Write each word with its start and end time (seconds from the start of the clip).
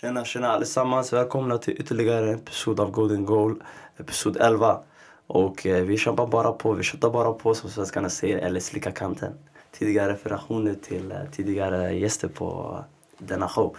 Tjena, 0.00 0.24
tjena 0.24 0.48
allesammans. 0.48 1.12
Välkomna 1.12 1.58
till 1.58 1.80
ytterligare 1.80 2.28
en 2.28 2.34
episod 2.34 2.80
av 2.80 2.90
Golden 2.90 3.24
Goal, 3.24 3.62
episod 3.96 4.36
11. 4.36 4.80
Och 5.26 5.66
eh, 5.66 5.84
vi 5.84 5.96
kämpar 5.96 6.26
bara 6.26 6.52
på, 6.52 6.72
vi 6.72 6.82
köttar 6.82 7.10
bara 7.10 7.32
på 7.32 7.54
som 7.54 7.70
svenskarna 7.70 8.08
säger, 8.08 8.38
eller 8.38 8.60
slicka 8.60 8.90
kanten. 8.90 9.32
Tidigare 9.72 10.12
referationer 10.12 10.74
till 10.74 11.12
eh, 11.12 11.18
tidigare 11.32 11.94
gäster 11.94 12.28
på 12.28 12.78
denna 13.18 13.48
show. 13.48 13.76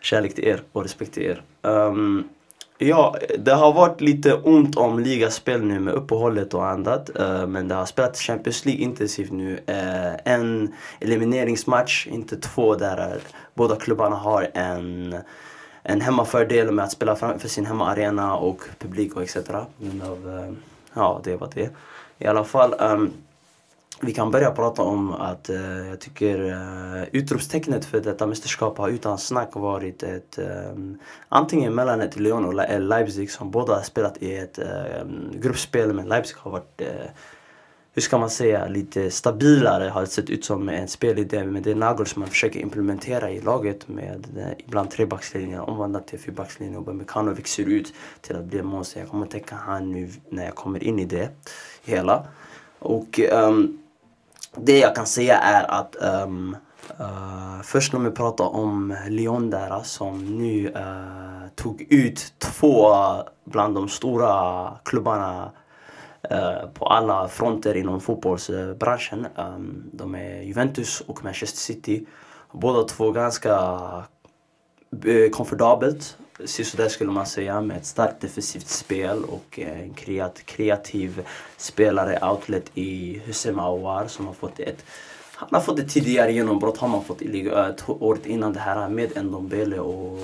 Kärlek 0.00 0.34
till 0.34 0.44
er 0.44 0.62
och 0.72 0.82
respekt 0.82 1.14
till 1.14 1.22
er. 1.22 1.42
Um, 1.62 2.28
ja, 2.78 3.16
det 3.38 3.52
har 3.52 3.72
varit 3.72 4.00
lite 4.00 4.34
ont 4.34 4.76
om 4.76 4.98
ligaspel 4.98 5.62
nu 5.62 5.80
med 5.80 5.94
uppehållet 5.94 6.54
och 6.54 6.66
annat. 6.66 7.10
Uh, 7.20 7.46
men 7.46 7.68
det 7.68 7.74
har 7.74 7.86
spelat 7.86 8.16
Champions 8.16 8.64
League 8.64 8.82
intensivt 8.82 9.32
nu. 9.32 9.52
Uh, 9.52 10.32
en 10.32 10.74
elimineringsmatch, 11.00 12.06
inte 12.06 12.36
två, 12.36 12.74
där 12.74 12.98
eh, 12.98 13.20
båda 13.54 13.76
klubbarna 13.76 14.16
har 14.16 14.50
en 14.54 15.16
en 15.82 16.00
hemmafördel 16.00 16.72
med 16.72 16.84
att 16.84 16.92
spela 16.92 17.16
framför 17.16 17.48
sin 17.48 17.66
hemmaarena 17.66 18.36
och 18.36 18.62
publik 18.78 19.16
och 19.16 19.22
etc. 19.22 19.36
Av, 19.36 20.38
eh, 20.38 20.54
ja, 20.94 21.20
det 21.24 21.36
var 21.36 21.50
det. 21.54 21.70
I 22.18 22.26
alla 22.26 22.44
fall, 22.44 22.74
um, 22.80 23.12
vi 24.00 24.14
kan 24.14 24.30
börja 24.30 24.50
prata 24.50 24.82
om 24.82 25.12
att 25.12 25.50
uh, 25.50 25.88
jag 25.88 26.00
tycker 26.00 26.40
uh, 26.40 27.04
utropstecknet 27.12 27.84
för 27.84 28.00
detta 28.00 28.26
mästerskap 28.26 28.78
har 28.78 28.88
utan 28.88 29.18
snack 29.18 29.50
varit 29.54 30.02
ett 30.02 30.38
um, 30.72 30.98
antingen 31.28 31.74
mellan 31.74 32.00
ett 32.00 32.16
Lyon 32.16 32.44
och 32.44 32.80
Leipzig 32.80 33.30
som 33.30 33.50
båda 33.50 33.74
har 33.74 33.82
spelat 33.82 34.22
i 34.22 34.36
ett 34.36 34.58
um, 34.58 35.30
gruppspel 35.34 35.92
men 35.92 36.08
Leipzig 36.08 36.36
har 36.38 36.50
varit 36.50 36.80
uh, 36.80 36.86
hur 37.94 38.02
ska 38.02 38.18
man 38.18 38.30
säga, 38.30 38.66
lite 38.68 39.10
stabilare 39.10 39.88
har 39.88 40.00
det 40.00 40.06
sett 40.06 40.30
ut 40.30 40.44
som 40.44 40.68
en 40.68 40.88
spelidé. 40.88 41.44
Men 41.44 41.62
det 41.62 41.70
är 41.70 42.18
man 42.18 42.28
försöker 42.28 42.60
implementera 42.60 43.30
i 43.30 43.40
laget 43.40 43.88
med 43.88 44.26
eh, 44.36 44.64
ibland 44.66 44.90
trebackslinjen 44.90 45.60
omvandlat 45.60 46.06
till 46.06 46.18
fyrbackslinjen. 46.18 46.76
Och 46.76 46.84
Bemekanovic 46.84 47.46
ser 47.46 47.64
ut 47.64 47.94
till 48.20 48.36
att 48.36 48.44
bli 48.44 48.58
en 48.58 48.66
monster. 48.66 49.00
Jag 49.00 49.08
kommer 49.08 49.26
tänka 49.26 49.56
han 49.56 49.92
nu 49.92 50.08
när 50.28 50.44
jag 50.44 50.54
kommer 50.54 50.84
in 50.84 50.98
i 50.98 51.04
det 51.04 51.28
hela. 51.84 52.26
Och 52.78 53.20
um, 53.32 53.78
det 54.56 54.78
jag 54.78 54.96
kan 54.96 55.06
säga 55.06 55.38
är 55.38 55.70
att 55.70 55.96
um, 56.24 56.56
uh, 57.00 57.62
först 57.62 57.92
när 57.92 58.00
vi 58.00 58.10
pratar 58.10 58.54
om 58.54 58.96
Lyon 59.08 59.50
där 59.50 59.80
som 59.84 60.38
nu 60.38 60.68
uh, 60.68 61.48
tog 61.54 61.86
ut 61.90 62.34
två 62.38 62.94
bland 63.44 63.74
de 63.74 63.88
stora 63.88 64.70
klubbarna 64.84 65.50
Eh, 66.30 66.68
på 66.74 66.86
alla 66.86 67.28
fronter 67.28 67.74
inom 67.74 68.00
fotbollsbranschen. 68.00 69.26
Ehm, 69.36 69.90
de 69.92 70.14
är 70.14 70.42
Juventus 70.42 71.00
och 71.00 71.24
Manchester 71.24 71.58
City. 71.58 72.06
Båda 72.52 72.84
två 72.84 73.10
ganska 73.10 73.54
eh, 75.04 75.30
komfortabelt, 75.30 76.16
sådär 76.44 76.88
skulle 76.88 77.10
man 77.10 77.26
säga, 77.26 77.60
med 77.60 77.76
ett 77.76 77.86
starkt 77.86 78.20
defensivt 78.20 78.68
spel 78.68 79.24
och 79.24 79.58
eh, 79.58 79.80
en 79.80 79.94
kreativ 80.44 81.26
spelare, 81.56 82.28
outlet 82.30 82.70
i 82.74 83.22
Hussein 83.24 83.60
Aouar 83.60 84.06
som 84.06 84.26
har 84.26 84.34
fått 84.34 84.60
ett 84.60 84.84
han 85.50 85.60
har 85.60 85.60
fått 85.60 85.78
ett 85.78 85.88
tidigare 85.88 86.32
genombrott 86.32 86.78
har 86.78 86.88
man 86.88 87.04
fått 87.04 87.22
eh, 87.22 87.70
året 87.86 88.26
innan 88.26 88.52
det 88.52 88.60
här 88.60 88.88
med 88.88 89.24
Ndombele 89.24 89.78
och 89.78 90.18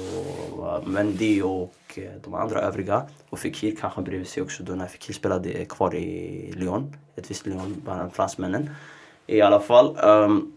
eh, 0.58 0.86
Mendy 0.86 1.42
och 1.42 1.74
eh, 1.94 2.10
de 2.24 2.34
andra 2.34 2.60
övriga. 2.60 3.02
Och 3.30 3.38
Fekir 3.38 3.76
kanske 3.80 4.02
bredvid 4.02 4.28
sig 4.28 4.42
också 4.42 4.62
då 4.62 4.72
när 4.72 4.86
Fekir 4.86 5.14
spelade 5.14 5.64
kvar 5.64 5.94
i 5.94 6.52
Lyon. 6.56 6.96
Ett 7.16 7.30
visst 7.30 7.46
Lyon, 7.46 7.82
bland 7.84 8.12
fransmännen. 8.12 8.70
I 9.26 9.40
alla 9.40 9.60
fall. 9.60 9.98
Um, 10.04 10.52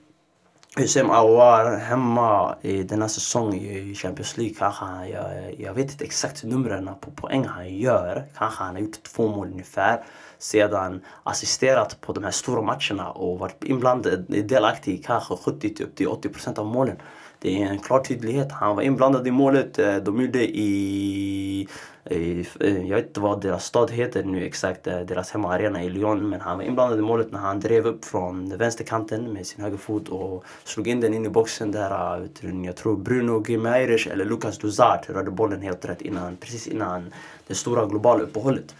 Hussein 0.75 1.11
Awar, 1.11 1.77
hemma 1.77 2.55
i 2.61 2.83
denna 2.83 3.09
säsong 3.09 3.53
i 3.55 3.95
Champions 3.95 4.37
League 4.37 4.55
kanske 4.59 4.85
han, 4.85 5.09
jag, 5.09 5.25
jag 5.59 5.73
vet 5.73 5.91
inte 5.91 6.03
exakt 6.03 6.43
numren 6.43 6.89
på 7.01 7.11
poäng 7.11 7.45
han 7.45 7.77
gör. 7.77 8.23
Kanske 8.37 8.63
han 8.63 8.75
har 8.75 8.81
gjort 8.81 9.03
två 9.03 9.27
mål 9.27 9.47
ungefär. 9.47 10.03
Sedan 10.41 11.01
assisterat 11.23 12.01
på 12.01 12.13
de 12.13 12.23
här 12.23 12.31
stora 12.31 12.61
matcherna 12.61 13.11
och 13.11 13.39
varit 13.39 13.63
inblandad, 13.63 14.25
eh, 14.35 14.43
delaktig 14.43 14.93
i 14.93 14.97
kanske 14.97 15.33
70-80 15.33 16.29
procent 16.29 16.59
av 16.59 16.65
målen. 16.65 16.95
Det 17.39 17.63
är 17.63 17.67
en 17.67 17.79
klar 17.79 17.99
tydlighet. 17.99 18.51
Han 18.51 18.75
var 18.75 18.83
inblandad 18.83 19.27
i 19.27 19.31
målet. 19.31 19.79
Eh, 19.79 19.95
de 19.95 20.21
gjorde 20.21 20.57
i, 20.57 21.67
i 22.09 22.47
eh, 22.59 22.87
jag 22.87 22.95
vet 22.95 23.07
inte 23.07 23.19
vad 23.19 23.41
deras 23.41 23.65
stad 23.65 23.91
heter 23.91 24.23
nu 24.23 24.45
exakt, 24.45 24.83
deras 24.83 25.31
hemmaarena 25.31 25.83
i 25.83 25.89
Lyon. 25.89 26.29
Men 26.29 26.41
han 26.41 26.57
var 26.57 26.63
inblandad 26.63 26.99
i 26.99 27.01
målet 27.01 27.31
när 27.31 27.39
han 27.39 27.59
drev 27.59 27.87
upp 27.87 28.05
från 28.05 28.57
vänsterkanten 28.57 29.33
med 29.33 29.47
sin 29.47 29.63
högerfot 29.63 30.09
och 30.09 30.45
slog 30.63 30.87
in 30.87 31.01
den 31.01 31.13
in 31.13 31.25
i 31.25 31.29
boxen 31.29 31.71
där. 31.71 32.29
Jag 32.65 32.75
tror 32.75 32.97
Bruno 32.97 33.43
Gimaires 33.47 34.07
eller 34.07 34.25
Lucas 34.25 34.63
Luzart 34.63 35.09
rörde 35.09 35.31
bollen 35.31 35.61
helt 35.61 35.85
rätt 35.85 36.01
innan, 36.01 36.37
precis 36.37 36.67
innan 36.67 37.13
det 37.47 37.55
stora 37.55 37.85
globala 37.85 38.23
uppehållet. 38.23 38.75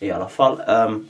I 0.00 0.10
alla 0.10 0.28
fall. 0.28 0.62
Um, 0.68 1.08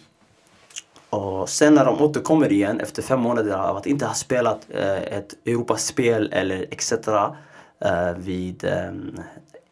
och 1.11 1.49
sen 1.49 1.75
när 1.75 1.85
de 1.85 2.03
återkommer 2.03 2.53
igen 2.53 2.81
efter 2.81 3.03
fem 3.03 3.21
månader 3.21 3.53
av 3.53 3.77
att 3.77 3.87
inte 3.87 4.07
ha 4.07 4.15
spelat 4.15 4.67
eh, 4.71 5.03
ett 5.03 5.35
Europaspel 5.47 6.33
eller 6.33 6.67
etc. 6.71 6.93
Eh, 6.93 8.13
vid 8.17 8.65
eh, 8.65 8.93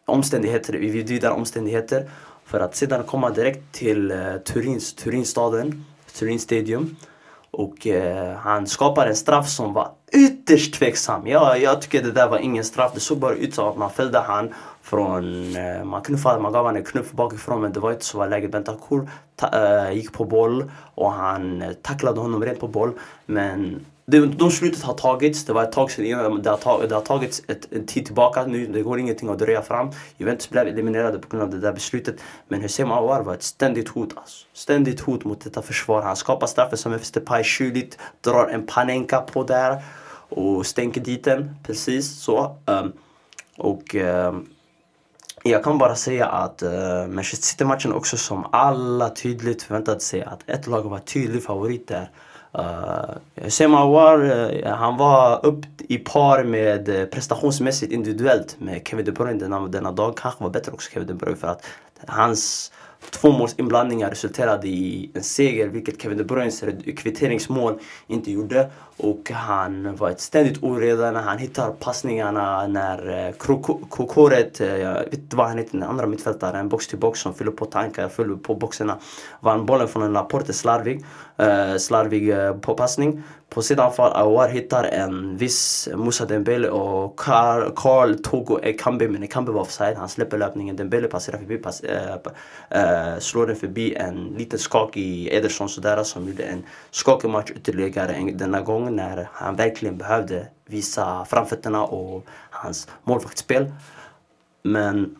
omständigheter, 0.05 0.73
vid 0.73 1.07
vidare 1.07 1.31
omständigheter. 1.31 2.09
För 2.45 2.59
att 2.59 2.75
sedan 2.75 3.03
komma 3.03 3.29
direkt 3.29 3.71
till 3.71 4.11
eh, 4.11 4.35
Turins, 4.37 4.93
Turinstaden, 4.93 5.85
Turin 6.13 6.39
Stadium. 6.39 6.95
Och 7.51 7.87
eh, 7.87 8.35
han 8.35 8.67
skapar 8.67 9.07
en 9.07 9.15
straff 9.15 9.49
som 9.49 9.73
var 9.73 9.91
ytterst 10.11 10.73
tveksam. 10.73 11.27
Ja, 11.27 11.57
jag 11.57 11.81
tycker 11.81 12.03
det 12.03 12.11
där 12.11 12.29
var 12.29 12.37
ingen 12.37 12.63
straff. 12.63 12.91
Det 12.93 12.99
såg 12.99 13.17
bara 13.17 13.33
ut 13.33 13.55
som 13.55 13.67
att 13.67 13.77
man 13.77 13.89
fällde 13.89 14.19
han 14.19 14.53
från, 14.83 15.55
eh, 15.55 15.83
man 15.83 16.01
knuffade, 16.01 16.41
man 16.41 16.51
gav 16.51 16.65
honom 16.65 16.77
en 16.77 16.83
knuff 16.83 17.11
bakifrån 17.11 17.61
men 17.61 17.73
det 17.73 17.79
var 17.79 17.91
inte 17.91 18.05
så 18.05 18.17
var 18.17 18.27
läget. 18.27 18.51
Bentancur 18.51 19.09
äh, 19.41 19.63
eh, 19.63 19.91
gick 19.91 20.13
på 20.13 20.25
boll 20.25 20.71
och 20.95 21.11
han 21.11 21.61
eh, 21.61 21.73
tacklade 21.73 22.19
honom 22.19 22.43
rent 22.43 22.59
på 22.59 22.67
boll. 22.67 22.91
Men 23.25 23.85
det, 24.05 24.25
de 24.25 24.51
slutet 24.51 24.83
har 24.83 24.93
tagits, 24.93 25.45
det 25.45 25.53
var 25.53 25.63
ett 25.63 25.71
tag 25.71 25.91
sedan 25.91 26.41
det 26.43 26.49
har, 26.49 26.57
tag, 26.57 26.89
det 26.89 26.95
har 26.95 27.01
tagits 27.01 27.41
ett, 27.47 27.67
en 27.71 27.85
tid 27.85 28.05
tillbaka 28.05 28.45
nu. 28.45 28.67
Det 28.67 28.81
går 28.81 28.99
ingenting 28.99 29.29
att 29.29 29.39
dröja 29.39 29.61
fram. 29.61 29.91
Juventus 30.17 30.49
blev 30.49 30.67
eliminerade 30.67 31.19
på 31.19 31.29
grund 31.29 31.43
av 31.43 31.49
det 31.49 31.59
där 31.59 31.73
beslutet. 31.73 32.15
Men 32.47 32.61
Hussein 32.61 32.91
Awar 32.91 33.21
var 33.21 33.33
ett 33.33 33.43
ständigt 33.43 33.89
hot. 33.89 34.09
Alltså. 34.15 34.45
Ständigt 34.53 34.99
hot 34.99 35.23
mot 35.25 35.43
detta 35.43 35.61
försvar. 35.61 36.01
Han 36.01 36.15
skapar 36.15 36.47
straffen 36.47 36.77
som 36.77 36.93
efter 36.93 37.19
Depay 37.19 37.43
kyligt, 37.43 37.97
drar 38.21 38.47
en 38.47 38.65
panenka 38.65 39.21
på 39.21 39.43
där 39.43 39.81
och 40.29 40.65
stänker 40.65 41.01
dit 41.01 41.23
den. 41.23 41.55
Precis 41.63 42.21
så. 42.21 42.55
Um, 42.65 42.91
och 43.57 43.95
um, 43.95 44.47
jag 45.43 45.63
kan 45.63 45.77
bara 45.77 45.95
säga 45.95 46.25
att 46.25 46.63
uh, 46.63 47.07
Manchester 47.07 47.47
City-matchen 47.47 47.93
också 47.93 48.17
som 48.17 48.45
alla 48.51 49.09
tydligt 49.09 49.63
förväntade 49.63 49.99
sig 49.99 50.21
att 50.21 50.49
ett 50.49 50.67
lag 50.67 50.83
var 50.83 50.99
tydlig 50.99 51.43
favorit 51.43 51.87
där. 51.87 52.09
Uh, 52.57 53.15
eh, 53.35 53.47
Sema 53.47 53.79
Awar, 53.79 54.23
uh, 54.23 54.31
eh, 54.31 54.75
han 54.75 54.97
var 54.97 55.45
upp 55.45 55.65
i 55.79 55.97
par 55.97 56.43
med 56.43 56.89
uh, 56.89 57.05
prestationsmässigt 57.05 57.91
individuellt 57.91 58.55
med 58.59 58.87
Kevin 58.87 59.05
De 59.05 59.11
Bruyne 59.11 59.39
denna, 59.39 59.67
denna 59.67 59.91
dag. 59.91 60.17
Kanske 60.17 60.43
var 60.43 60.51
bättre 60.51 60.71
också 60.71 60.91
Kevin 60.91 61.07
De 61.07 61.13
Bruyne 61.13 61.37
för 61.37 61.47
att 61.47 61.65
hans 62.07 62.71
tvåmålsinblandningar 63.09 64.09
resulterade 64.09 64.67
i 64.67 65.11
en 65.13 65.23
seger, 65.23 65.67
vilket 65.67 66.01
Kevin 66.01 66.17
De 66.17 66.23
Bruynes 66.23 66.63
kvitteringsmål 66.97 67.79
inte 68.07 68.31
gjorde. 68.31 68.69
Och 68.97 69.31
han 69.31 69.95
var 69.95 70.09
ett 70.09 70.19
ständigt 70.19 70.63
oreda 70.63 71.11
när 71.11 71.21
han 71.21 71.37
hittar 71.37 71.71
passningarna 71.71 72.67
när 72.67 73.27
eh, 73.27 73.33
Kokoret, 73.89 74.61
eh, 74.61 74.77
jag 74.77 74.93
vet 74.93 75.13
inte 75.13 75.35
vad 75.35 75.47
han 75.47 75.57
heter, 75.57 75.71
den 75.71 75.89
andra 75.89 76.05
mittfältaren, 76.05 76.69
box 76.69 76.87
till 76.87 76.99
box 76.99 77.19
som 77.19 77.33
fyller 77.33 77.51
på 77.51 77.65
tankar, 77.65 78.09
fyller 78.09 78.35
på 78.35 78.55
boxarna. 78.55 78.97
Vann 79.39 79.65
bollen 79.65 79.87
från 79.87 80.03
en 80.03 80.13
Laporte 80.13 80.53
slarvig, 80.53 81.05
eh, 81.37 81.75
slarvig 81.77 82.33
på 82.61 82.73
passning. 82.73 83.23
På 83.49 83.61
sidan 83.61 83.93
fall 83.93 84.11
Awar 84.15 84.47
hittar 84.47 84.83
en 84.83 85.37
viss 85.37 85.89
Moussa 85.95 86.25
Dembele 86.25 86.69
och 86.69 87.19
Karl 87.19 88.15
Togo 88.15 88.59
Ekambi, 88.63 89.07
men 89.07 89.23
Ekambi 89.23 89.51
var 89.51 89.61
offside. 89.61 89.97
Han 89.97 90.09
släpper 90.09 90.37
löpningen, 90.37 90.75
Dembele 90.75 91.07
passerar 91.07 91.37
förbi, 91.37 91.57
pass, 91.57 91.81
eh, 92.93 93.19
slår 93.19 93.47
den 93.47 93.55
förbi 93.55 93.95
en 93.95 94.35
liten 94.37 94.59
skakig 94.59 95.27
Ederson 95.27 95.69
sådär 95.69 96.03
som 96.03 96.27
gjorde 96.27 96.43
en 96.43 96.63
skakig 96.91 97.29
match 97.29 97.51
ytterligare 97.55 98.31
denna 98.33 98.61
gång 98.61 98.95
när 98.95 99.27
han 99.33 99.55
verkligen 99.55 99.97
behövde 99.97 100.47
visa 100.65 101.25
framfötterna 101.25 101.83
och 101.83 102.25
hans 102.49 102.87
målvaktsspel. 103.03 103.71
Men 104.63 105.15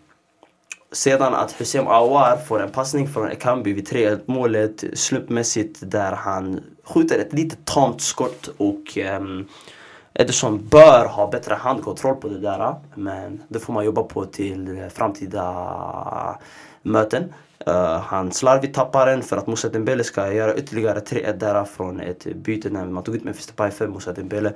sedan 0.92 1.34
att 1.34 1.62
Hussein 1.62 1.88
Awar 1.88 2.38
får 2.38 2.62
en 2.62 2.72
passning 2.72 3.08
från 3.08 3.32
Ekambi 3.32 3.74
vid 3.74 3.88
3-1 3.88 4.22
målet 4.26 4.84
slumpmässigt 4.94 5.80
där 5.82 6.12
han 6.12 6.64
skjuter 6.84 7.20
ett 7.20 7.34
litet 7.34 7.66
tamt 7.66 8.02
skott 8.02 8.50
och 8.58 8.98
um, 9.20 9.48
Ederson 10.14 10.68
bör 10.68 11.06
ha 11.06 11.28
bättre 11.28 11.54
handkontroll 11.54 12.16
på 12.16 12.28
det 12.28 12.40
där. 12.40 12.76
Men 12.96 13.44
det 13.48 13.60
får 13.60 13.74
man 13.74 13.86
jobba 13.86 14.04
på 14.04 14.26
till 14.26 14.90
framtida 14.94 16.40
möten. 16.84 17.34
Uh, 17.68 17.98
han 18.00 18.32
slarvigt 18.32 18.76
tappar 18.76 19.06
den 19.06 19.22
för 19.22 19.38
att 19.38 19.48
Moussa 19.48 19.70
Dembele 19.70 20.04
ska 20.04 20.34
göra 20.34 20.56
ytterligare 20.56 21.00
3-1 21.00 21.38
där 21.38 21.64
från 21.64 22.00
ett 22.00 22.36
byte 22.36 22.70
när 22.70 22.86
man 22.86 23.04
tog 23.04 23.16
ut 23.16 23.24
Memphis 23.24 23.48
Depay 23.48 23.72
för 23.72 23.88
Moussa 23.88 24.14
Dembele. 24.14 24.54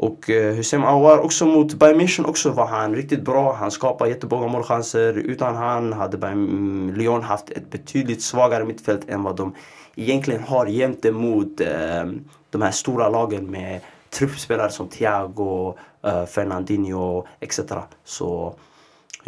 Och 0.00 0.30
eh, 0.30 0.54
Hussein 0.54 0.84
Awar, 0.84 1.18
också 1.18 1.46
mot 1.46 1.74
Bayern 1.74 2.00
München 2.00 2.26
också 2.26 2.50
var 2.50 2.66
han 2.66 2.94
riktigt 2.94 3.22
bra. 3.22 3.52
Han 3.52 3.70
skapade 3.70 4.10
jättemånga 4.10 4.48
målchanser. 4.48 5.12
Utan 5.12 5.56
han 5.56 5.92
hade 5.92 6.18
Bayern 6.18 6.48
mm, 6.48 6.94
Lyon 6.94 7.22
haft 7.22 7.50
ett 7.50 7.70
betydligt 7.70 8.22
svagare 8.22 8.64
mittfält 8.64 9.08
än 9.08 9.22
vad 9.22 9.36
de 9.36 9.54
egentligen 9.96 10.42
har 10.42 10.66
jämte 10.66 11.12
mot 11.12 11.60
eh, 11.60 12.04
de 12.50 12.62
här 12.62 12.70
stora 12.70 13.08
lagen 13.08 13.50
med 13.50 13.80
truppspelare 14.10 14.70
som 14.70 14.88
Thiago, 14.88 15.74
eh, 16.04 16.26
Fernandinho 16.26 17.26
etc. 17.40 17.60
Så 18.04 18.54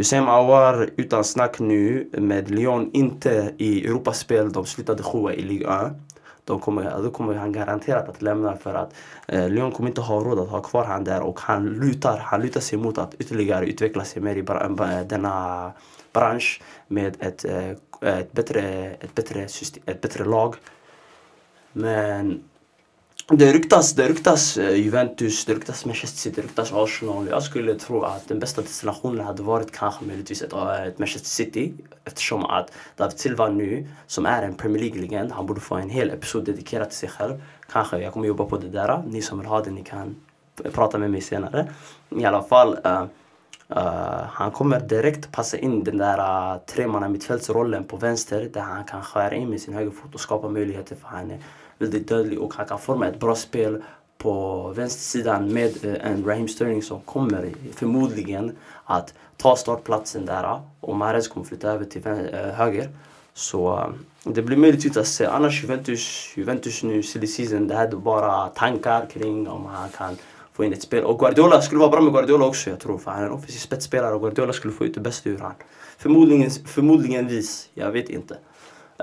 Hussein 0.00 0.28
Awar 0.28 0.90
utan 0.96 1.24
snack 1.24 1.58
nu 1.58 2.08
med 2.12 2.50
Lyon 2.50 2.90
inte 2.92 3.54
i 3.58 3.86
Europaspel. 3.86 4.52
De 4.52 4.66
slutade 4.66 5.02
sjua 5.02 5.34
i 5.34 5.42
Ligue 5.42 5.86
1 5.86 5.92
då 6.44 6.58
kommer, 6.58 7.02
då 7.02 7.10
kommer 7.10 7.34
han 7.34 7.52
garanterat 7.52 8.08
att 8.08 8.22
lämna 8.22 8.56
för 8.56 8.74
att 8.74 8.94
eh, 9.28 9.48
Lyon 9.48 9.72
kommer 9.72 9.88
inte 9.88 10.00
ha 10.00 10.20
råd 10.20 10.38
att 10.38 10.48
ha 10.48 10.62
kvar 10.62 10.84
han 10.84 11.04
där 11.04 11.20
och 11.20 11.40
han 11.40 11.66
lutar, 11.66 12.18
han 12.18 12.42
lutar 12.42 12.60
sig 12.60 12.78
mot 12.78 12.98
att 12.98 13.14
ytterligare 13.14 13.66
utveckla 13.66 14.04
sig 14.04 14.22
mer 14.22 14.36
i 14.36 14.42
bra, 14.42 14.64
eh, 14.64 15.06
denna 15.06 15.72
bransch 16.12 16.62
med 16.86 17.16
ett, 17.18 17.44
eh, 17.44 17.70
ett, 18.00 18.32
bättre, 18.32 18.62
ett, 19.00 19.14
bättre 19.14 19.48
system, 19.48 19.82
ett 19.86 20.00
bättre 20.00 20.24
lag. 20.24 20.54
Men 21.72 22.42
det 23.36 23.52
ryktas, 23.52 23.92
det 23.92 24.08
ryktas 24.08 24.56
eh, 24.56 24.74
Juventus, 24.74 25.44
det 25.44 25.54
ryktas 25.54 25.84
Manchester 25.84 26.18
City, 26.18 26.36
det 26.36 26.42
ryktas 26.42 26.72
Arsenal. 26.72 27.28
Jag 27.28 27.42
skulle 27.42 27.74
tro 27.74 28.02
att 28.02 28.28
den 28.28 28.38
bästa 28.38 28.62
destinationen 28.62 29.26
hade 29.26 29.42
varit 29.42 29.72
kanske 29.72 30.04
möjligtvis 30.04 30.42
ett, 30.42 30.52
eh, 30.52 30.82
ett 30.82 30.98
Manchester 30.98 31.28
City. 31.28 31.72
Eftersom 32.04 32.44
att 32.44 32.72
David 32.96 33.18
Silva 33.18 33.48
nu, 33.48 33.86
som 34.06 34.26
är 34.26 34.42
en 34.42 34.54
Premier 34.54 34.82
League-legend, 34.82 35.32
han 35.32 35.46
borde 35.46 35.60
få 35.60 35.74
en 35.74 35.90
hel 35.90 36.10
episod 36.10 36.44
dedikerad 36.44 36.88
till 36.88 36.98
sig 36.98 37.08
själv. 37.08 37.42
Kanske, 37.72 37.98
jag 37.98 38.12
kommer 38.12 38.26
jobba 38.26 38.44
på 38.44 38.56
det 38.56 38.68
där. 38.68 38.88
Eh, 38.88 39.00
ni 39.06 39.22
som 39.22 39.38
vill 39.38 39.48
ha 39.48 39.60
det, 39.62 39.70
ni 39.70 39.82
kan 39.82 40.16
prata 40.72 40.98
med 40.98 41.10
mig 41.10 41.20
senare. 41.20 41.66
I 42.08 42.24
alla 42.24 42.42
fall, 42.42 42.78
uh, 42.86 43.02
uh, 43.76 44.22
han 44.32 44.50
kommer 44.50 44.80
direkt 44.80 45.32
passa 45.32 45.58
in 45.58 45.84
den 45.84 45.98
där 45.98 46.18
uh, 46.18 46.60
tremanna 46.66 47.08
mittfältsrollen 47.08 47.84
på 47.84 47.96
vänster 47.96 48.50
där 48.52 48.60
han 48.60 48.84
kan 48.84 49.02
skära 49.02 49.34
in 49.34 49.50
med 49.50 49.60
sin 49.60 49.74
högerfot 49.74 50.14
och 50.14 50.20
skapa 50.20 50.48
möjligheter 50.48 50.96
för 50.96 51.08
henne 51.08 51.38
väldigt 51.80 52.08
dödlig 52.08 52.40
och 52.40 52.54
han 52.54 52.66
kan 52.66 52.78
forma 52.78 53.06
ett 53.06 53.20
bra 53.20 53.34
spel 53.34 53.82
på 54.18 54.68
vänstersidan 54.76 55.52
med 55.52 55.84
eh, 55.84 56.10
en 56.10 56.24
Raheem 56.24 56.48
Sterling 56.48 56.82
som 56.82 57.00
kommer 57.00 57.52
förmodligen 57.74 58.56
att 58.84 59.14
ta 59.36 59.56
startplatsen 59.56 60.26
där 60.26 60.44
eh, 60.44 60.60
och 60.80 60.96
Mahrez 60.96 61.28
kommer 61.28 61.46
flytta 61.46 61.70
över 61.70 61.84
till 61.84 62.06
eh, 62.06 62.12
höger. 62.40 62.88
Så 63.34 63.92
det 64.24 64.42
blir 64.42 64.56
möjligtvis 64.56 64.96
att 64.96 65.06
se. 65.06 65.26
Annars 65.26 65.62
Juventus, 65.62 66.32
Juventus 66.36 66.82
nu, 66.82 67.02
silly 67.02 67.26
season, 67.26 67.68
det 67.68 67.74
här 67.74 67.86
är 67.86 67.96
bara 67.96 68.46
tankar 68.46 69.06
kring 69.12 69.48
om 69.48 69.64
han 69.64 69.88
kan 69.88 70.16
få 70.52 70.64
in 70.64 70.72
ett 70.72 70.82
spel. 70.82 71.04
Och 71.04 71.18
Guardiola 71.18 71.62
skulle 71.62 71.78
vara 71.78 71.90
bra 71.90 72.00
med 72.00 72.12
Guardiola 72.12 72.46
också 72.46 72.70
jag 72.70 72.80
tror. 72.80 72.98
För 72.98 73.10
han 73.10 73.22
är 73.22 73.26
en 73.26 73.32
offensiv 73.32 73.58
spetsspelare 73.58 74.14
och 74.14 74.20
Guardiola 74.20 74.52
skulle 74.52 74.74
få 74.74 74.84
ut 74.84 74.94
det 74.94 75.00
bästa 75.00 75.30
ur 75.30 75.38
honom. 75.38 75.52
Förmodligen, 75.98 76.50
förmodligen 76.50 77.28
vis, 77.28 77.68
jag 77.74 77.90
vet 77.90 78.08
inte. 78.08 78.36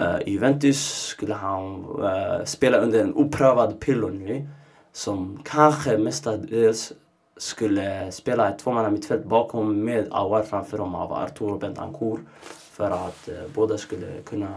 Uh, 0.01 0.19
Juventus 0.25 1.05
skulle 1.07 1.33
han 1.33 1.85
uh, 1.99 2.45
spela 2.45 2.77
under 2.77 2.99
en 2.99 3.13
oprövad 3.15 3.79
Pirlo 3.79 4.11
Som 4.91 5.39
kanske 5.45 5.97
mestadels 5.97 6.94
skulle 7.38 8.11
spela 8.11 8.49
ett 8.49 8.59
tvåmanna 8.59 8.89
mittfält 8.89 9.25
bakom 9.25 9.83
med 9.83 10.07
Awar 10.11 10.44
framför 10.44 10.77
dem 10.77 10.95
av 10.95 11.13
Arturo 11.13 11.57
Bentancourt 11.57 12.19
För 12.71 12.91
att 12.91 13.29
uh, 13.29 13.35
båda 13.55 13.77
skulle 13.77 14.21
kunna 14.25 14.49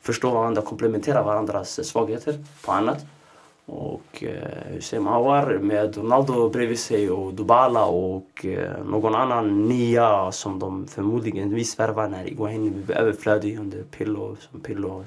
förstå 0.00 0.30
varandra, 0.30 0.62
komplementera 0.62 1.22
varandras 1.22 1.88
svagheter 1.88 2.44
på 2.64 2.72
annat. 2.72 3.06
Och 3.66 4.24
eh, 4.24 4.72
Hussein 4.74 5.06
Awar 5.08 5.58
med 5.58 5.96
Ronaldo 5.96 6.48
bredvid 6.48 6.78
sig 6.78 7.10
och 7.10 7.34
Dubala 7.34 7.84
och 7.84 8.46
eh, 8.46 8.84
någon 8.84 9.14
annan 9.14 9.68
nia 9.68 10.32
som 10.32 10.58
de 10.58 10.86
förmodligen 10.86 11.54
viss 11.54 11.78
värvar 11.78 12.08
när 12.08 12.26
Iguain 12.26 12.72
blev 12.72 12.98
överflödig 12.98 13.58
under 13.58 13.82
Pillo, 13.82 14.36
som 14.50 14.60
Pillo 14.60 15.04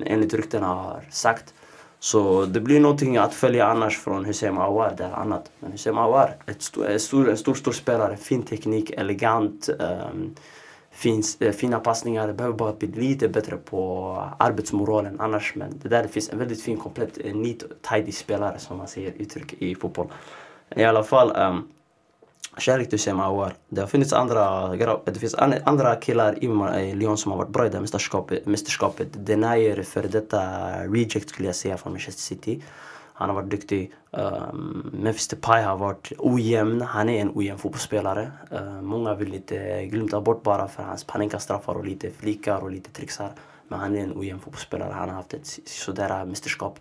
enligt 0.00 0.34
ryktena 0.34 0.66
har 0.66 1.02
sagt. 1.10 1.54
Så 1.98 2.44
det 2.44 2.60
blir 2.60 2.80
någonting 2.80 3.16
att 3.16 3.34
följa 3.34 3.66
annars 3.66 3.98
från 3.98 4.24
Hussein 4.24 4.58
Awar, 4.58 4.94
det 4.96 5.04
är 5.04 5.12
annat. 5.12 5.50
Men 5.60 5.72
Hussein 5.72 5.98
Awar, 5.98 6.36
ett 6.46 6.62
stor, 6.62 6.86
en 6.86 7.00
stor, 7.00 7.30
en 7.30 7.36
stor, 7.36 7.54
stor 7.54 7.72
spelare, 7.72 8.16
fin 8.16 8.42
teknik, 8.42 8.90
elegant. 8.90 9.68
Um, 9.68 10.34
finns 10.94 11.40
eh, 11.40 11.52
fina 11.52 11.80
passningar. 11.80 12.26
Det 12.26 12.32
behöver 12.32 12.56
bara 12.56 12.72
bli 12.72 12.88
lite 12.88 13.28
bättre 13.28 13.56
på 13.56 14.18
arbetsmoralen 14.38 15.20
annars. 15.20 15.54
Men 15.54 15.78
det 15.82 15.88
där 15.88 16.08
finns 16.08 16.28
en 16.28 16.38
väldigt 16.38 16.62
fin, 16.62 16.76
komplett, 16.76 17.18
eh, 17.24 17.34
neat, 17.34 17.62
tidy 17.90 18.12
spelare 18.12 18.58
som 18.58 18.78
man 18.78 18.88
säger 18.88 19.12
uttryck 19.18 19.52
i 19.52 19.74
fotboll. 19.74 20.06
I 20.76 20.84
alla 20.84 21.04
fall, 21.04 21.36
um, 21.36 21.68
kärlek 22.58 22.90
till 22.90 22.98
Shem 22.98 23.20
Awar. 23.20 23.54
Det 23.68 23.80
har 23.80 23.88
funnits 23.88 24.12
andra, 24.12 24.68
det 25.04 25.18
finns 25.20 25.34
andra 25.64 25.96
killar 25.96 26.44
i 26.78 26.94
Lyon 26.94 27.18
som 27.18 27.32
har 27.32 27.38
varit 27.38 27.50
bra 27.50 27.66
i 27.66 27.68
det 27.68 27.80
mästerskapet. 27.80 28.46
mästerskapet. 28.46 29.08
Denayer, 29.12 29.82
för 29.82 30.02
detta 30.02 30.40
reject 30.86 31.28
skulle 31.28 31.48
jag 31.48 31.56
säga 31.56 31.76
från 31.76 31.92
Manchester 31.92 32.22
City. 32.22 32.62
Han 33.16 33.28
har 33.28 33.34
varit 33.34 33.50
duktig. 33.50 33.92
Ehm, 34.12 34.24
um, 34.24 34.90
Memphis 34.92 35.28
Depay 35.28 35.62
har 35.62 35.76
varit 35.76 36.12
ojämn. 36.18 36.80
Han 36.80 37.08
är 37.08 37.20
en 37.20 37.30
ojämn 37.34 37.58
fotbollsspelare. 37.58 38.32
Uh, 38.52 38.82
många 38.82 39.14
vill 39.14 39.34
inte 39.34 39.86
glömma 39.86 40.20
bort 40.20 40.42
bara 40.42 40.68
för 40.68 40.82
hans 40.82 41.04
panikstraffar 41.04 41.74
och 41.74 41.84
lite 41.84 42.10
flikar 42.10 42.58
och 42.58 42.70
lite 42.70 42.90
trixar. 42.90 43.30
Men 43.68 43.80
han 43.80 43.96
är 43.96 44.00
en 44.00 44.18
ojämn 44.18 44.40
fotbollsspelare. 44.40 44.92
Han 44.92 45.08
har 45.08 45.16
haft 45.16 45.34
ett 45.34 45.46
sådär 45.64 46.20
äh, 46.20 46.26
mästerskap. 46.26 46.78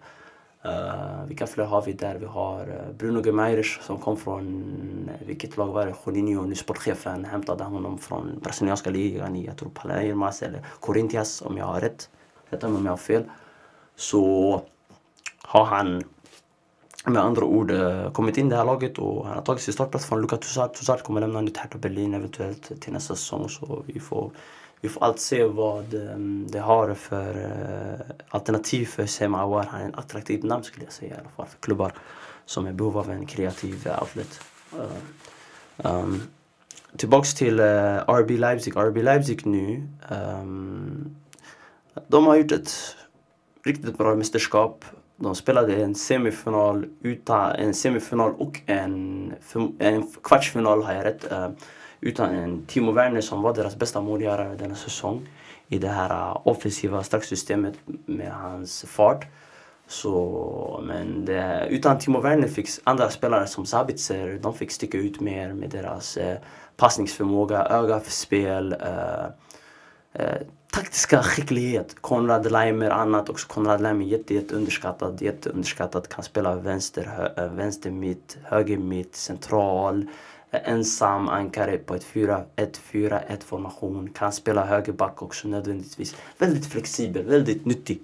Uh, 0.66 1.26
vilka 1.26 1.48
fler 1.48 1.66
har 1.66 1.82
vi 1.82 1.94
där? 1.94 2.16
Vi 2.16 2.26
har 2.26 2.60
eh, 2.60 2.94
Bruno 2.98 3.22
Guimaraes 3.22 3.82
som 3.82 3.98
kom 3.98 4.18
från, 4.18 5.10
eh, 5.10 5.28
vilket 5.28 5.58
lag 5.58 5.68
var 5.68 5.86
det? 5.86 5.96
Juninho, 6.06 6.42
nu 6.42 6.56
sportchefen, 6.56 7.26
hämtade 7.26 7.64
honom 7.64 7.98
från 7.98 8.40
brasilianska 8.40 8.90
ligan 8.90 9.36
i, 9.36 9.46
jag 9.46 9.58
tror 9.58 9.70
Palmeiras 9.70 10.42
eller 10.42 10.66
Corinthians 10.80 11.42
om 11.42 11.58
jag 11.58 11.66
har 11.66 11.82
rätt. 11.82 12.10
Rätta 12.50 12.68
mig 12.68 12.78
om 12.78 12.86
jag 12.86 12.92
har 12.92 12.98
fel. 12.98 13.24
Så 13.96 14.62
har 15.42 15.66
han 15.66 16.04
med 17.12 17.22
andra 17.22 17.46
ord 17.46 17.72
eh, 17.72 18.12
kommit 18.12 18.38
in 18.38 18.48
i 18.48 18.50
det 18.50 18.56
här 18.56 18.66
laget 18.66 18.98
och 18.98 19.26
han 19.28 19.36
har 19.36 19.42
tagit 19.42 19.62
sin 19.62 19.74
startplats 19.74 20.06
från 20.06 20.22
Luka 20.22 20.38
Toussaint. 20.38 20.74
Toussaint 20.74 21.04
kommer 21.04 21.22
lämna 21.22 21.42
nytt 21.42 21.58
här 21.58 21.70
Berlin 21.78 22.14
eventuellt 22.14 22.82
till 22.82 22.94
nästa 22.94 23.16
säsong. 23.16 23.50
Så 23.50 23.84
vi 23.86 24.00
får, 24.00 24.32
vi 24.82 24.90
får 24.90 25.04
allt 25.04 25.20
se 25.20 25.44
vad 25.44 25.94
ehm, 25.94 26.48
det 26.50 26.60
har 26.60 26.94
för 26.94 27.30
eh, 27.30 28.16
alternativ 28.30 28.86
för 28.86 29.06
Sema 29.06 29.42
Awar. 29.42 29.68
Han 29.72 29.82
är 29.82 29.86
en 29.86 29.96
attraktiv 29.96 30.46
namn 30.46 30.64
skulle 30.64 30.86
jag 30.86 30.94
säga 30.94 31.16
i 31.16 31.20
alla 31.20 31.30
fall 31.30 31.46
för 31.46 31.60
klubbar 31.60 31.94
som 32.46 32.66
är 32.66 32.70
i 32.70 32.74
behov 32.74 32.98
av 32.98 33.12
en 33.12 33.26
kreativ 33.26 33.88
eh, 33.88 34.04
outlet. 34.04 34.40
Um, 35.78 36.22
tillbaks 36.98 37.34
till 37.34 37.60
uh, 37.60 38.10
RB 38.10 38.32
Leipzig. 38.32 38.78
RB 38.78 38.98
Leipzig 38.98 39.46
nu. 39.46 39.88
Um, 40.10 41.16
de 42.08 42.26
har 42.26 42.36
gjort 42.36 42.52
ett 42.52 42.96
riktigt 43.66 43.98
bra 43.98 44.16
mästerskap. 44.16 44.86
De 45.24 45.36
spelade 45.36 45.76
en 45.76 45.96
semifinal, 45.96 46.86
utan, 47.02 47.52
en 47.52 47.74
semifinal 47.74 48.34
och 48.38 48.62
en, 48.66 49.34
en 49.80 50.08
kvartsfinal, 50.24 50.84
har 50.84 50.94
jag 50.94 51.06
rätt, 51.06 51.32
eh, 51.32 51.50
utan 52.02 52.30
en 52.36 52.66
Timo 52.66 52.92
Werner 52.92 53.22
som 53.22 53.42
var 53.42 53.54
deras 53.54 53.76
bästa 53.76 54.02
målgörare 54.02 54.56
denna 54.56 54.76
säsong 54.76 55.30
i 55.68 55.80
det 55.80 55.88
här 55.88 56.10
eh, 56.10 56.38
offensiva 56.44 57.04
straffsystemet 57.04 57.74
med 58.06 58.32
hans 58.32 58.86
fart. 58.88 59.26
Så, 59.88 60.84
men 60.84 61.26
det, 61.26 61.68
utan 61.70 62.00
Timo 62.00 62.22
Werner 62.22 62.48
fick 62.48 62.70
andra 62.84 63.10
spelare 63.10 63.48
som 63.48 63.66
Sabitzer, 63.66 64.40
de 64.42 64.54
fick 64.54 64.72
sticka 64.72 64.98
ut 64.98 65.20
mer 65.20 65.54
med 65.54 65.70
deras 65.70 66.18
eh, 66.18 66.38
passningsförmåga, 66.78 67.66
öga 67.66 68.00
för 68.00 68.12
spel. 68.12 68.74
Uh, 68.74 69.28
taktiska 70.74 71.24
skicklighet. 71.24 71.96
Konrad 72.02 72.52
Leimer 72.52 72.90
annat 72.90 73.30
också. 73.30 73.48
Konrad 73.48 73.82
Leimer 73.82 74.06
jätte, 74.06 74.34
jätte 74.34 74.56
underskattad. 74.56 75.22
Jätte 75.22 75.50
underskattad. 75.50 76.08
Kan 76.08 76.24
spela 76.24 76.56
vänster, 76.56 77.04
hö, 77.18 77.44
eh, 77.46 77.54
vänster 77.54 77.92
mitt, 77.92 78.38
höger 78.44 78.78
mitt, 78.78 79.16
central. 79.16 80.06
Eh, 80.52 80.70
ensam 80.70 81.28
ankare 81.30 81.78
på 81.78 81.96
ett 81.96 82.04
4-1-4-1 82.04 83.44
formation. 83.44 84.10
Kan 84.10 84.32
spela 84.32 84.66
högerback 84.66 85.22
också 85.22 85.48
nödvändigtvis. 85.48 86.16
Väldigt 86.38 86.66
flexibel, 86.66 87.26
väldigt 87.26 87.66
nyttig. 87.66 88.02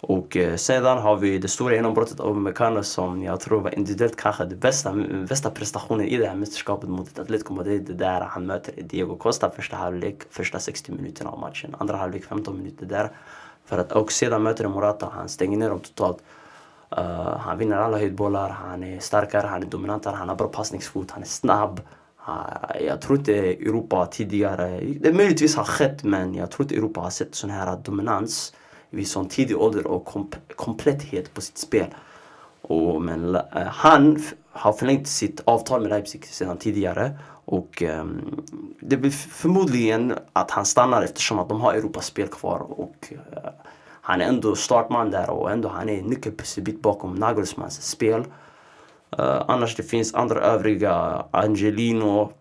Och 0.00 0.36
eh, 0.36 0.56
sedan 0.56 0.98
har 0.98 1.16
vi 1.16 1.38
det 1.38 1.48
stora 1.48 1.74
genombrottet 1.74 2.20
av 2.20 2.36
Mekano 2.36 2.82
som 2.82 3.22
jag 3.22 3.40
tror 3.40 3.60
var 3.60 3.78
individuellt 3.78 4.16
kanske 4.16 4.44
den 4.44 4.58
bästa, 4.58 4.92
bästa 5.28 5.50
prestationen 5.50 6.06
i 6.06 6.16
det 6.16 6.26
här 6.26 6.34
mästerskapet 6.34 6.88
mot 6.88 7.08
ett 7.08 7.18
Atletico 7.18 7.54
Madrid. 7.54 7.84
Det 7.86 7.92
där 7.92 8.20
han 8.20 8.46
möter 8.46 8.82
Diego 8.82 9.16
Costa 9.16 9.50
första 9.50 9.76
halvlek, 9.76 10.22
första 10.30 10.58
60 10.58 10.92
minuterna 10.92 11.30
av 11.30 11.38
matchen. 11.38 11.76
Andra 11.78 11.96
halvlek 11.96 12.24
15 12.24 12.56
minuter 12.56 12.86
där. 12.86 13.10
För 13.64 13.78
att, 13.78 13.92
och 13.92 14.12
sedan 14.12 14.42
möter 14.42 14.68
Morata, 14.68 15.12
han 15.12 15.28
stänger 15.28 15.58
ner 15.58 15.68
dem 15.68 15.80
totalt. 15.80 16.18
Uh, 16.98 17.36
han 17.36 17.58
vinner 17.58 17.76
alla 17.76 17.98
höjdbollar, 17.98 18.48
han 18.48 18.84
är 18.84 19.00
starkare, 19.00 19.46
han 19.46 19.62
är 19.62 19.66
dominantare, 19.66 20.16
han 20.16 20.28
har 20.28 20.36
bra 20.36 20.48
passningsfot, 20.48 21.10
han 21.10 21.22
är 21.22 21.26
snabb. 21.26 21.80
Uh, 22.28 22.86
jag 22.86 23.00
tror 23.00 23.18
inte 23.18 23.34
Europa 23.38 24.06
tidigare, 24.06 24.80
det 25.00 25.12
möjligtvis 25.12 25.56
har 25.56 25.64
skett 25.64 26.04
men 26.04 26.34
jag 26.34 26.50
tror 26.50 26.64
inte 26.64 26.74
Europa 26.74 27.00
har 27.00 27.10
sett 27.10 27.34
sån 27.34 27.50
här 27.50 27.76
dominans 27.76 28.52
vid 28.90 29.08
sån 29.08 29.28
tidig 29.28 29.58
ålder 29.58 29.86
och 29.86 30.04
kom 30.04 30.30
kompletthet 30.56 31.34
på 31.34 31.40
sitt 31.40 31.58
spel. 31.58 31.86
Och, 32.62 33.02
men 33.02 33.36
uh, 33.36 33.42
han 33.66 34.22
har 34.52 34.72
förlängt 34.72 35.08
sitt 35.08 35.40
avtal 35.44 35.80
med 35.80 35.90
Leipzig 35.90 36.26
sedan 36.26 36.56
tidigare. 36.56 37.18
Och 37.44 37.82
um, 37.82 38.44
det 38.80 38.96
blir 38.96 39.10
förmodligen 39.10 40.14
att 40.32 40.50
han 40.50 40.64
stannar 40.64 41.02
eftersom 41.02 41.38
att 41.38 41.48
de 41.48 41.60
har 41.60 41.74
Europaspel 41.74 42.28
kvar. 42.28 42.58
Och 42.80 43.12
uh, 43.12 43.18
han 44.00 44.20
är 44.20 44.24
ändå 44.24 44.56
startman 44.56 45.10
där 45.10 45.30
och 45.30 45.50
ändå 45.50 45.68
han 45.68 45.88
är 45.88 45.98
en 45.98 46.80
bakom 46.80 47.14
Nagelsmans 47.14 47.82
spel. 47.82 48.20
Uh, 49.18 49.44
annars 49.48 49.76
det 49.76 49.82
finns 49.82 50.14
andra 50.14 50.40
övriga, 50.40 51.24
Angelino 51.30 52.32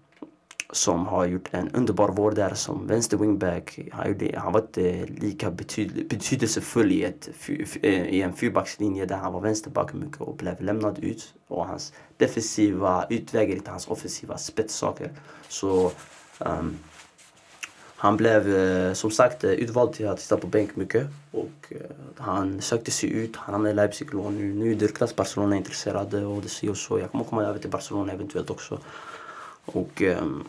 som 0.71 1.07
har 1.07 1.25
gjort 1.25 1.47
en 1.51 1.69
underbar 1.69 2.09
vår 2.09 2.31
där 2.31 2.53
som 2.53 2.87
vänster 2.87 3.17
wingback. 3.17 3.79
Han, 3.91 4.15
han 4.37 4.53
var 4.53 4.61
inte 4.61 5.05
lika 5.05 5.51
betyd, 5.51 6.07
betydelsefull 6.09 6.91
i, 6.91 7.03
ett, 7.03 7.29
eh, 7.81 8.03
i 8.03 8.21
en 8.21 8.33
fyrbackslinje 8.33 9.05
där 9.05 9.17
han 9.17 9.33
var 9.33 9.41
vänsterback 9.41 9.93
mycket 9.93 10.21
och 10.21 10.35
blev 10.35 10.61
lämnad 10.61 10.99
ut. 10.99 11.33
Och 11.47 11.65
hans 11.65 11.93
defensiva 12.17 13.05
utvägar 13.09 13.55
inte 13.55 13.71
hans 13.71 13.87
offensiva 13.87 14.37
spetssaker. 14.37 15.11
Så 15.47 15.91
um, 16.39 16.77
han 17.95 18.17
blev 18.17 18.55
eh, 18.55 18.93
som 18.93 19.11
sagt 19.11 19.43
eh, 19.43 19.51
utvald 19.51 19.93
till 19.93 20.07
att 20.07 20.19
sitta 20.19 20.37
på 20.37 20.47
bänk 20.47 20.75
mycket. 20.75 21.07
Och 21.31 21.73
han 22.17 22.61
sökte 22.61 22.91
sig 22.91 23.09
ut, 23.09 23.35
han 23.35 23.53
hamnade 23.53 23.71
i 23.71 23.75
Leipzig 23.75 24.13
lån 24.13 24.37
nu. 24.37 24.53
Nu 24.53 24.71
är 24.71 24.75
Dirklas 24.75 25.15
Barcelona 25.15 25.55
intresserade 25.55 26.25
och 26.25 26.41
det 26.41 26.49
ser 26.49 26.73
så. 26.73 26.99
Jag 26.99 27.11
kommer 27.11 27.23
komma 27.23 27.43
över 27.43 27.59
till 27.59 27.69
Barcelona 27.69 28.13
eventuellt 28.13 28.49
också. 28.49 28.79
Och 29.65 30.01
um, 30.01 30.47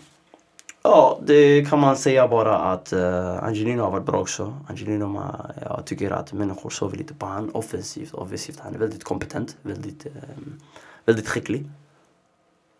ja, 0.82 1.20
det 1.26 1.68
kan 1.70 1.78
man 1.78 1.96
säga 1.96 2.28
bara 2.28 2.56
att 2.56 2.92
eh, 2.92 2.98
uh, 2.98 3.44
Angelino 3.44 3.82
har 3.82 3.90
varit 3.90 4.06
bra 4.06 4.20
också. 4.20 4.54
Angelino, 4.68 5.22
jag 5.60 5.82
tycker 5.86 6.10
att 6.10 6.32
människor 6.32 6.70
sover 6.70 6.96
lite 6.96 7.14
på 7.14 7.26
honom 7.26 7.50
offensivt. 7.54 8.14
offensivt. 8.14 8.60
Han 8.60 8.74
är 8.74 8.78
väldigt 8.78 9.04
kompetent, 9.04 9.56
väldigt, 9.62 10.06
um, 10.06 10.60
väldigt 11.04 11.28
skicklig. 11.28 11.70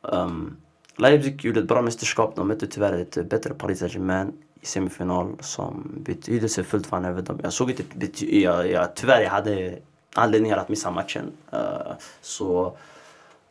Um, 0.03 0.57
Leipzig 0.97 1.45
gjorde 1.45 1.61
ett 1.61 1.69
bra 1.69 1.83
mästerskap. 1.83 2.37
De 2.37 2.49
mötte 2.49 2.67
tyvärr 2.67 2.93
ett 2.93 3.29
bättre 3.29 3.55
Paris 3.55 3.79
Saint-Germain 3.79 4.33
i 4.61 4.67
semifinal 4.67 5.37
som 5.41 5.91
betydelsefullt 5.97 6.87
för 6.87 7.07
över 7.07 7.23
dem. 7.23 7.41
Jag 7.43 7.53
såg 7.53 7.71
inte, 7.71 7.83
jag, 8.27 8.71
jag, 8.71 8.95
tyvärr 8.95 9.23
jag 9.23 9.31
hade 9.31 9.79
anledningar 10.15 10.57
att 10.57 10.69
missa 10.69 10.91
matchen. 10.91 11.33
Uh, 11.53 11.93
så, 12.21 12.77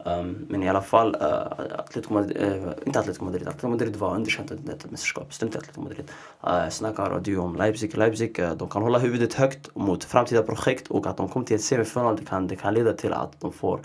um, 0.05 0.45
men 0.49 0.63
i 0.63 0.69
alla 0.69 0.81
fall, 0.81 1.15
uh, 1.15 1.79
Atletico 1.79 2.13
Madrid, 2.13 2.37
uh, 2.37 2.53
eh, 2.53 2.73
inte 2.85 2.99
Atletico 2.99 3.25
Madrid, 3.25 3.47
Atletico 3.47 3.67
Madrid 3.67 3.95
var 3.95 4.15
underkänt 4.15 4.51
under 4.51 4.73
detta 4.73 4.87
mästerskap. 4.91 5.33
Strunt 5.33 5.55
i 5.55 5.57
Atletico 5.57 5.81
Madrid. 5.81 6.11
Uh, 6.47 6.69
snackar 6.69 7.19
du 7.19 7.37
om 7.37 7.55
Leipzig. 7.55 7.97
Leipzig, 7.97 8.39
uh, 8.39 8.51
de 8.51 8.69
kan 8.69 8.81
hålla 8.81 8.99
huvudet 8.99 9.33
högt 9.33 9.75
mot 9.75 10.03
framtida 10.03 10.43
projekt 10.43 10.87
och 10.87 11.07
att 11.07 11.17
de 11.17 11.29
kommer 11.29 11.45
till 11.45 11.55
ett 11.55 11.63
semifinal, 11.63 12.15
det 12.15 12.25
kan, 12.25 12.47
det 12.47 12.55
kan 12.55 12.73
leda 12.73 12.93
till 12.93 13.13
att 13.13 13.41
de 13.41 13.53
får 13.53 13.79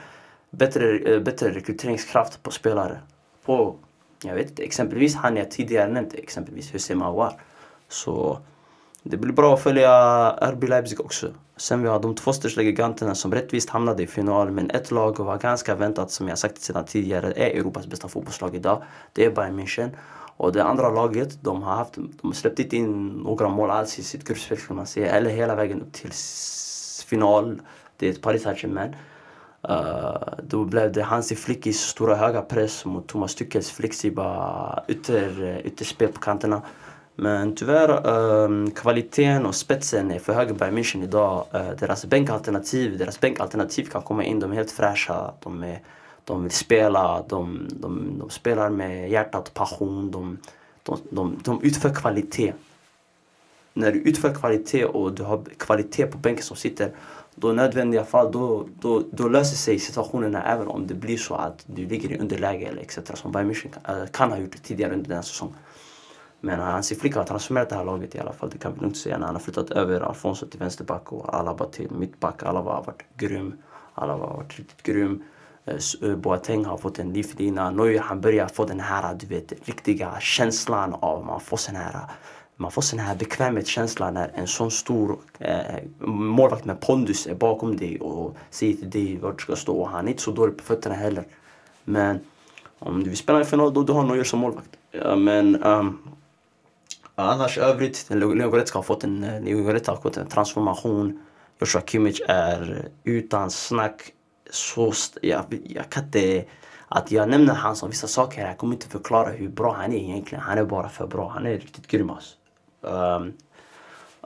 bättre, 0.50 0.99
uh, 0.99 1.23
bättre 1.23 1.50
rekryteringskraft 1.50 2.42
på 2.42 2.50
spelare. 2.50 2.99
På 3.44 3.76
jag 4.25 4.35
vet 4.35 4.49
inte, 4.49 4.62
exempelvis 4.62 5.14
han 5.14 5.37
jag 5.37 5.50
tidigare 5.50 5.90
nämnt, 5.90 6.14
exempelvis 6.14 6.75
Hussein 6.75 6.99
Mawar. 6.99 7.40
Så 7.88 8.38
det 9.02 9.16
blir 9.16 9.33
bra 9.33 9.54
att 9.54 9.62
följa 9.62 9.90
RB 10.30 10.64
Leipzig 10.64 11.00
också. 11.00 11.33
Sen 11.56 11.82
vi 11.82 11.88
har 11.88 12.00
de 12.00 12.14
två 12.14 12.32
största 12.32 12.62
giganterna 12.62 13.14
som 13.14 13.32
rättvist 13.34 13.70
hamnade 13.70 14.02
i 14.02 14.06
final. 14.06 14.50
Men 14.50 14.70
ett 14.70 14.90
lag 14.90 15.18
var 15.18 15.38
ganska 15.38 15.75
väntat, 15.75 16.11
som 16.11 16.28
jag 16.28 16.38
sagt 16.38 16.61
sedan 16.61 16.84
tidigare, 16.84 17.32
är 17.37 17.50
Europas 17.50 17.87
bästa 17.87 18.08
fotbollslag 18.08 18.54
idag. 18.54 18.82
Det 19.12 19.25
är 19.25 19.30
Bayern 19.30 19.61
München. 19.61 19.90
Och 20.37 20.52
det 20.52 20.64
andra 20.64 20.90
laget, 20.90 21.42
de 21.42 21.62
har, 21.62 21.75
haft, 21.75 21.94
de 22.23 22.32
släppt 22.32 22.58
inte 22.58 22.76
in 22.76 23.08
några 23.08 23.49
mål 23.49 23.70
alls 23.70 23.99
i 23.99 24.02
sitt 24.02 24.25
gruppspel 24.25 24.58
kan 24.58 24.76
man 24.76 24.87
säga. 24.87 25.11
Eller 25.11 25.30
hela 25.30 25.54
vägen 25.54 25.82
upp 25.82 25.92
till 25.92 26.11
final. 27.06 27.61
Det 27.96 28.06
är 28.06 28.11
ett 28.11 28.23
Paris 28.23 28.42
Saint-Germain. 28.42 28.96
Uh, 29.68 30.16
då 30.42 30.64
blev 30.64 30.92
det 30.92 31.02
Hansi 31.02 31.37
Flickis 31.37 31.80
stora 31.80 32.14
höga 32.14 32.42
press 32.42 32.84
mot 32.84 33.06
Thomas 33.06 33.34
Tuchels 33.34 33.70
flexibla 33.70 34.84
ytter, 34.88 35.42
eh, 35.42 35.66
ytterspel 35.66 36.12
på 36.12 36.20
kanterna. 36.20 36.62
Men 37.16 37.54
tyvärr, 37.54 38.06
ehm, 38.44 38.71
kvaliteten 38.71 39.47
och 39.47 39.54
spetsen 39.54 40.11
är 40.11 40.18
för 40.18 40.33
hög 40.33 40.50
i 40.50 40.52
Bayern 40.52 40.78
München 40.78 41.02
idag. 41.02 41.47
Eh, 41.52 41.71
deras 41.71 42.06
bänkalternativ, 42.06 42.99
deras 42.99 43.21
bänkalternativ 43.21 43.85
kan 43.85 44.02
komma 44.02 44.25
in, 44.25 44.40
de 44.40 44.52
är 44.52 44.56
helt 44.56 44.71
fräscha. 44.71 45.33
De, 45.40 45.62
är, 45.62 45.80
de 46.25 46.42
vill 46.42 46.52
spela, 46.52 47.25
de, 47.28 47.68
de, 47.71 48.18
de 48.18 48.30
spelar 48.30 48.71
med 48.71 49.11
hjärtat 49.11 49.49
och 49.49 49.54
passion. 49.54 50.11
De, 50.11 50.38
de, 50.83 50.99
de, 51.11 51.38
de 51.44 51.62
utför 51.62 51.94
kvalitet. 51.94 52.52
När 53.73 53.92
du 53.92 53.99
utför 53.99 54.35
kvalitet 54.35 54.85
och 54.85 55.12
du 55.12 55.23
har 55.23 55.44
kvalitet 55.59 56.06
på 56.06 56.18
bänken 56.18 56.44
som 56.44 56.56
sitter 56.56 56.90
då 57.35 57.50
i 57.50 57.54
nödvändiga 57.54 58.04
fall 58.04 58.33
då, 58.33 58.68
då, 58.80 59.02
då 59.11 59.28
löser 59.28 59.56
sig 59.56 59.78
situationerna 59.78 60.42
även 60.42 60.68
om 60.68 60.87
det 60.87 60.94
blir 60.94 61.16
så 61.16 61.35
att 61.35 61.64
du 61.66 61.87
ligger 61.87 62.12
i 62.12 62.18
underläge 62.18 62.66
eller 62.66 62.83
etc. 62.83 62.99
Som 63.14 63.33
Bayern 63.33 63.50
München 63.50 63.68
kan, 63.85 64.00
äh, 64.00 64.06
kan 64.06 64.30
ha 64.30 64.38
gjort 64.38 64.62
tidigare 64.62 64.92
under 64.92 65.09
den 65.09 65.23
säsongen. 65.23 65.56
Men 66.44 66.60
äh, 66.60 66.66
hans 66.66 66.92
flicka 67.00 67.18
har 67.18 67.26
transformerat 67.26 67.68
det 67.68 67.76
här 67.76 67.84
laget 67.84 68.14
i 68.14 68.18
alla 68.18 68.32
fall. 68.32 68.50
Det 68.50 68.58
kan 68.58 68.74
vi 68.74 68.80
lugnt 68.80 68.96
säga. 68.96 69.18
När 69.18 69.26
han 69.26 69.34
har 69.34 69.40
flyttat 69.40 69.70
över 69.70 70.00
Alfonso 70.00 70.46
till 70.46 70.60
vänsterback 70.60 71.12
och 71.12 71.34
Alaba 71.34 71.64
till 71.64 71.90
mittback. 71.90 72.42
Alaba 72.42 72.70
har 72.70 72.84
varit 72.84 73.04
grym. 73.16 73.54
Alaba 73.94 74.26
har 74.26 74.36
varit 74.36 74.58
riktigt 74.58 74.82
grym. 74.82 75.22
Äh, 75.64 75.74
äh, 76.02 76.16
Boateng 76.16 76.64
har 76.64 76.78
fått 76.78 76.98
en 76.98 77.12
livlina. 77.12 77.70
Neuer 77.70 78.00
han 78.00 78.20
börjar 78.20 78.48
få 78.48 78.64
den 78.64 78.80
här 78.80 79.14
du 79.14 79.26
vet, 79.26 79.52
riktiga 79.68 80.20
känslan 80.20 80.94
av 80.94 81.24
man 81.24 81.40
får 81.40 81.56
sån 81.56 81.76
här 81.76 82.00
man 82.56 82.70
får 82.70 82.82
sån 82.82 82.98
här 82.98 83.16
bekvämhetskänsla 83.16 84.10
när 84.10 84.30
en 84.34 84.46
sån 84.46 84.70
stor 84.70 85.18
eh, 85.38 85.82
målvakt 86.08 86.64
med 86.64 86.80
pondus 86.80 87.26
är 87.26 87.34
bakom 87.34 87.76
dig 87.76 88.00
och 88.00 88.36
säger 88.50 88.74
till 88.74 88.90
dig 88.90 89.16
vart 89.16 89.38
du 89.38 89.42
ska 89.42 89.56
stå. 89.56 89.80
Och 89.80 89.88
han 89.88 90.06
är 90.06 90.10
inte 90.10 90.22
så 90.22 90.30
dålig 90.30 90.56
på 90.56 90.64
fötterna 90.64 90.94
heller. 90.94 91.24
Men 91.84 92.20
om 92.78 93.02
du 93.02 93.08
vill 93.08 93.18
spela 93.18 93.40
i 93.40 93.44
final 93.44 93.74
då 93.74 93.82
du 93.82 93.92
har 93.92 94.04
Neuer 94.04 94.24
som 94.24 94.40
målvakt. 94.40 94.70
Ja, 94.90 95.16
men 95.16 95.62
um, 95.64 95.98
annars 97.14 97.59
övrigt, 97.59 98.06
Leon 98.11 98.50
Goretzka 98.50 98.78
har 98.78 98.83
fått 98.83 99.04
en, 99.04 99.25
eh, 99.25 99.42
Leon 99.42 99.64
Goretzka 99.64 99.92
har 99.92 100.00
fått 100.00 100.16
en 100.16 100.26
transformation. 100.26 101.21
Joshua 101.61 101.83
Kimmich 101.83 102.21
är 102.28 102.88
utan 103.04 103.50
snack 103.50 104.12
så... 104.50 104.92
Jag, 105.23 105.44
jag 105.64 105.90
kan 105.90 106.04
inte... 106.04 106.44
Att 106.88 107.11
jag 107.11 107.28
nämner 107.28 107.54
han 107.54 107.76
som 107.76 107.90
vissa 107.90 108.06
saker 108.06 108.40
här, 108.40 108.49
jag 108.49 108.59
kommer 108.59 108.75
inte 108.75 108.88
förklara 108.88 109.28
hur 109.28 109.49
bra 109.49 109.75
han 109.75 109.92
är 109.92 109.99
egentligen. 109.99 110.44
Han 110.44 110.59
är 110.59 110.64
bara 110.64 110.88
för 110.88 111.06
bra. 111.06 111.28
Han 111.28 111.47
är 111.47 111.50
riktigt 111.50 111.87
grym 111.87 112.11
alltså. 112.11 112.37
Um, 112.80 113.33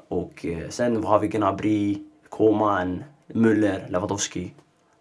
och 0.09 0.47
eh, 0.47 0.69
sen 0.69 1.05
har 1.05 1.19
vi 1.19 1.29
Gnabry, 1.29 1.99
Koman, 2.29 3.05
Müller, 3.27 3.91
Lewandowski. 3.91 4.55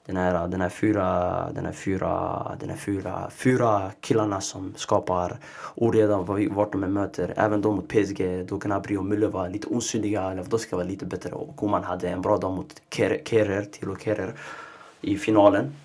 Den 0.08 0.18
här, 0.18 0.48
den 0.48 0.62
här 0.62 0.70
fyra, 0.70 1.50
den 1.52 1.66
här 1.66 1.72
fyra, 1.72 2.56
den 2.60 2.70
här 2.70 2.78
fyra, 2.78 3.30
fyra 3.30 3.92
killarna 4.02 4.42
som 4.42 4.74
skapar 4.76 5.38
oreda 5.76 6.18
vart 6.52 6.72
de 6.72 6.84
än 6.84 6.94
möter. 6.94 7.34
Även 7.38 7.62
de 7.62 7.76
mot 7.76 7.88
PSG, 7.88 8.46
då 8.48 8.58
Gnabry 8.58 8.98
och 8.98 9.06
Müller 9.06 9.28
var 9.28 9.50
lite 9.50 9.68
osynliga. 9.68 10.30
Lewandowski 10.30 10.76
var 10.76 10.84
lite 10.84 11.06
bättre 11.06 11.32
och 11.32 11.56
Koman 11.56 11.84
hade 11.84 12.10
en 12.10 12.22
bra 12.22 12.38
dag 12.38 12.54
mot 12.54 12.82
Kerer, 12.90 13.64
Tilo 13.64 13.96
Kerer 13.96 14.34
i 15.02 15.18
finalen. 15.18 15.76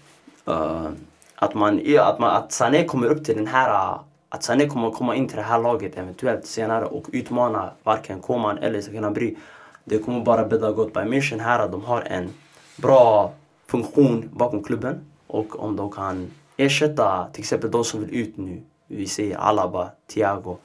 Uh, 0.49 0.91
att, 1.35 1.55
man, 1.55 1.81
att, 2.00 2.19
man, 2.19 2.37
att 2.37 2.52
Sané 2.52 2.85
kommer 2.85 3.07
upp 3.07 3.25
till 3.25 3.37
den 3.37 3.47
här 3.47 3.99
att 4.29 4.43
Sané 4.43 4.67
kommer 4.67 4.91
komma 4.91 5.14
in 5.14 5.29
till 5.29 5.37
det 5.37 5.43
här 5.43 5.59
laget 5.59 5.99
eventuellt 5.99 6.47
senare 6.47 6.85
och 6.85 7.07
utmana 7.12 7.71
varken 7.83 8.21
Koman 8.21 8.59
eller 8.59 8.83
Gnabry. 8.83 9.37
Det 9.85 9.99
kommer 9.99 10.21
bara 10.21 10.45
bädda 10.45 10.73
gott. 10.73 10.93
Bayern 10.93 11.12
München 11.12 11.41
här, 11.41 11.69
de 11.69 11.85
har 11.85 12.00
en 12.00 12.31
bra 12.76 13.33
funktion 13.73 14.31
bakom 14.33 14.62
klubben. 14.62 15.05
Och 15.26 15.61
om 15.64 15.76
de 15.76 15.91
kan 15.91 16.31
ersätta 16.57 17.29
till 17.33 17.41
exempel 17.41 17.71
de 17.71 17.85
som 17.85 18.00
vill 18.00 18.14
ut 18.14 18.37
nu, 18.37 18.62
vi 18.87 19.07
säger 19.07 19.37
Alaba, 19.37 19.91
Thiago, 20.07 20.57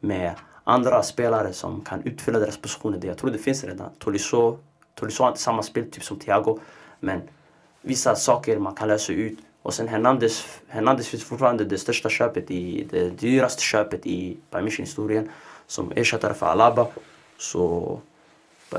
med 0.00 0.34
andra 0.64 1.02
spelare 1.02 1.52
som 1.52 1.80
kan 1.80 2.02
utfylla 2.02 2.38
deras 2.38 2.58
positioner. 2.58 3.06
Jag 3.06 3.18
tror 3.18 3.30
det 3.30 3.38
finns 3.38 3.64
redan. 3.64 3.90
Tolisso, 3.98 4.58
Tolisso 4.94 5.22
har 5.22 5.28
inte 5.30 5.40
samma 5.40 5.62
speltyp 5.62 6.04
som 6.04 6.18
Thiago, 6.18 6.58
men 7.00 7.20
vissa 7.82 8.14
saker 8.14 8.58
man 8.58 8.74
kan 8.74 8.88
lösa 8.88 9.12
ut. 9.12 9.38
Och 9.62 9.74
sen 9.74 9.88
Hernandez, 9.88 10.44
Hernandez 10.68 11.08
finns 11.08 11.24
fortfarande 11.24 11.64
det 11.64 11.78
största 11.78 12.08
köpet, 12.08 12.50
i, 12.50 12.86
det 12.90 13.10
dyraste 13.10 13.62
köpet 13.62 14.06
i 14.06 14.38
Bayern 14.50 14.68
historien 14.68 15.28
som 15.66 15.92
ersättare 15.96 16.34
för 16.34 16.46
Alaba. 16.46 16.86
Så 17.38 18.00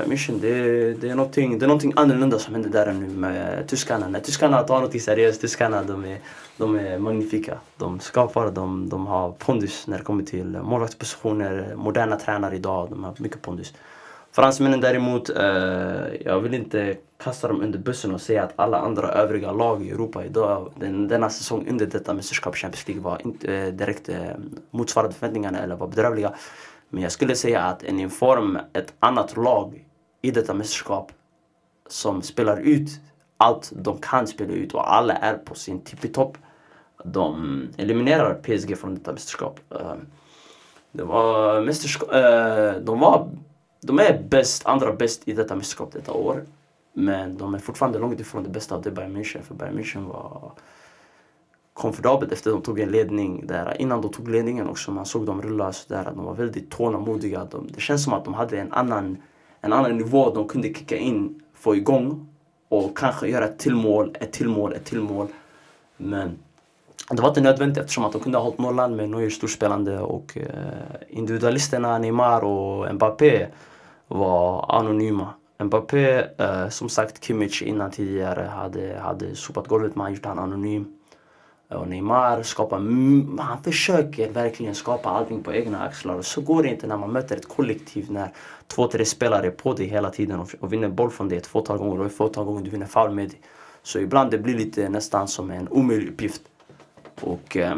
Mission, 0.06 0.40
det, 0.40 0.92
det, 0.92 1.10
är 1.10 1.14
någonting, 1.14 1.58
det 1.58 1.64
är 1.64 1.68
någonting 1.68 1.92
annorlunda 1.96 2.38
som 2.38 2.54
händer 2.54 2.70
där 2.70 2.92
nu 2.92 3.08
med 3.08 3.68
tyskarna. 3.68 4.08
När 4.08 4.20
tyskarna 4.20 4.62
tar 4.62 4.80
något 4.80 5.02
seriöst, 5.02 5.40
tyskarna 5.40 5.82
de 5.82 6.04
är, 6.04 6.18
de 6.56 6.76
är 6.76 6.98
magnifika. 6.98 7.58
De 7.76 8.00
skapar, 8.00 8.50
de, 8.50 8.88
de 8.88 9.06
har 9.06 9.32
pondus 9.32 9.86
när 9.86 9.98
det 9.98 10.04
kommer 10.04 10.24
till 10.24 10.46
målvaktspositioner. 10.46 11.74
Moderna 11.76 12.16
tränare 12.16 12.56
idag, 12.56 12.90
de 12.90 13.04
har 13.04 13.14
mycket 13.18 13.42
pondus. 13.42 13.74
Fransmännen 14.34 14.80
däremot, 14.80 15.30
eh, 15.30 15.44
jag 16.24 16.40
vill 16.40 16.54
inte 16.54 16.96
kasta 17.24 17.48
dem 17.48 17.60
under 17.60 17.78
bussen 17.78 18.14
och 18.14 18.20
säga 18.20 18.42
att 18.42 18.52
alla 18.56 18.78
andra 18.78 19.08
övriga 19.08 19.52
lag 19.52 19.86
i 19.86 19.90
Europa 19.90 20.24
idag, 20.24 20.72
den, 20.76 21.08
denna 21.08 21.30
säsong 21.30 21.66
under 21.68 21.86
detta 21.86 22.14
mästerskap, 22.14 22.56
Champions 22.56 22.88
League, 22.88 23.02
var 23.02 23.20
inte 23.24 23.54
eh, 23.54 23.72
direkt 23.72 24.08
eh, 24.08 24.16
motsvarade 24.70 25.14
förväntningarna 25.14 25.58
eller 25.58 25.76
var 25.76 25.86
bedrövliga. 25.86 26.32
Men 26.94 27.02
jag 27.02 27.12
skulle 27.12 27.36
säga 27.36 27.62
att 27.62 27.82
en 27.82 28.00
inform, 28.00 28.58
ett 28.72 28.94
annat 28.98 29.36
lag 29.36 29.84
i 30.22 30.30
detta 30.30 30.54
mästerskap 30.54 31.12
som 31.88 32.22
spelar 32.22 32.56
ut 32.60 32.88
allt 33.36 33.72
de 33.74 33.98
kan 33.98 34.26
spela 34.26 34.52
ut 34.52 34.74
och 34.74 34.94
alla 34.94 35.14
är 35.14 35.34
på 35.34 35.54
sin 35.54 35.80
tippitopp. 35.80 36.38
De 37.04 37.68
eliminerar 37.76 38.34
PSG 38.34 38.78
från 38.78 38.94
detta 38.94 39.12
mästerskap. 39.12 39.60
Eh, 39.70 39.94
det 40.92 41.02
var 41.04 41.60
mästerskap, 41.60 42.12
eh, 42.12 42.82
de 42.82 42.98
var, 43.00 43.28
de 43.80 43.98
är 43.98 44.22
bäst, 44.28 44.66
andra 44.66 44.92
bäst 44.92 45.28
i 45.28 45.32
detta 45.32 45.56
mästerskap 45.56 45.92
detta 45.92 46.12
år. 46.12 46.44
Men 46.92 47.38
de 47.38 47.54
är 47.54 47.58
fortfarande 47.58 47.98
långt 47.98 48.20
ifrån 48.20 48.42
det 48.42 48.48
bästa 48.48 48.74
av 48.74 48.82
det 48.82 48.90
Bayern 48.90 49.16
München. 49.16 49.42
För 49.42 49.54
Bayern 49.54 49.78
München 49.78 50.08
var 50.08 50.52
komfortabelt 51.74 52.32
efter 52.32 52.50
de 52.50 52.62
tog 52.62 52.80
en 52.80 52.90
ledning 52.90 53.46
där. 53.46 53.80
Innan 53.80 54.00
de 54.00 54.10
tog 54.10 54.28
ledningen 54.28 54.68
också, 54.68 54.90
man 54.90 55.06
såg 55.06 55.26
dem 55.26 55.42
rulla 55.42 55.72
sådär. 55.72 56.12
De 56.14 56.24
var 56.24 56.34
väldigt 56.34 56.70
tålamodiga. 56.70 57.44
De, 57.44 57.68
det 57.74 57.80
känns 57.80 58.04
som 58.04 58.12
att 58.12 58.24
de 58.24 58.34
hade 58.34 58.60
en 58.60 58.72
annan, 58.72 59.16
en 59.60 59.72
annan 59.72 59.98
nivå 59.98 60.34
de 60.34 60.48
kunde 60.48 60.68
kicka 60.68 60.96
in, 60.96 61.42
få 61.54 61.76
igång 61.76 62.28
och 62.68 62.98
kanske 62.98 63.28
göra 63.28 63.44
ett 63.44 63.58
till 63.58 63.74
mål, 63.74 64.16
ett 64.20 64.32
till 64.32 64.48
mål, 64.48 64.72
ett 64.72 64.84
till 64.84 65.00
mål. 65.00 65.26
Men 65.96 66.38
det 67.10 67.22
var 67.22 67.28
inte 67.28 67.40
nödvändigt 67.40 67.78
eftersom 67.78 68.04
att 68.04 68.12
de 68.12 68.20
kunde 68.20 68.38
ha 68.38 68.44
hållit 68.44 68.58
nollan 68.58 68.96
med 68.96 69.10
Neuer 69.10 69.30
storspelande 69.30 69.98
och 69.98 70.36
eh, 70.36 70.46
individualisterna 71.08 71.98
Neymar 71.98 72.44
och 72.44 72.94
Mbappé 72.94 73.46
var 74.08 74.76
anonyma. 74.78 75.28
Mbappé, 75.58 76.24
eh, 76.38 76.68
som 76.68 76.88
sagt 76.88 77.24
Kimmich 77.24 77.62
innan 77.62 77.90
tidigare 77.90 78.42
hade, 78.42 78.98
hade 78.98 79.36
sopat 79.36 79.68
golvet 79.68 79.96
men 79.96 80.02
han 80.04 80.14
gjorde 80.14 80.28
han 80.28 80.38
anonym. 80.38 80.98
Och 81.74 81.88
Neymar 81.88 82.42
skapar, 82.42 82.78
han 83.42 83.62
försöker 83.62 84.30
verkligen 84.30 84.74
skapa 84.74 85.10
allting 85.10 85.42
på 85.42 85.54
egna 85.54 85.82
axlar. 85.82 86.14
Och 86.14 86.24
så 86.24 86.40
går 86.40 86.62
det 86.62 86.68
inte 86.68 86.86
när 86.86 86.96
man 86.96 87.12
möter 87.12 87.36
ett 87.36 87.48
kollektiv 87.48 88.10
när 88.10 88.32
två, 88.66 88.86
tre 88.86 89.04
spelare 89.04 89.46
är 89.46 89.50
på 89.50 89.74
dig 89.74 89.86
hela 89.86 90.10
tiden 90.10 90.40
och, 90.40 90.54
och 90.60 90.72
vinner 90.72 90.88
boll 90.88 91.10
från 91.10 91.28
dig 91.28 91.38
ett 91.38 91.46
fåtal 91.46 91.78
gånger 91.78 92.00
och 92.00 92.06
ett 92.06 92.16
fåtal 92.16 92.44
gånger 92.44 92.62
du 92.62 92.70
vinner 92.70 92.86
foul 92.86 93.10
med 93.10 93.28
dig. 93.28 93.40
Så 93.82 93.98
ibland 93.98 94.30
det 94.30 94.38
blir 94.38 94.54
lite 94.54 94.88
nästan 94.88 95.28
som 95.28 95.50
en 95.50 95.68
omöjlig 95.68 96.08
uppgift. 96.08 96.42
Och 97.20 97.56
äh, 97.56 97.76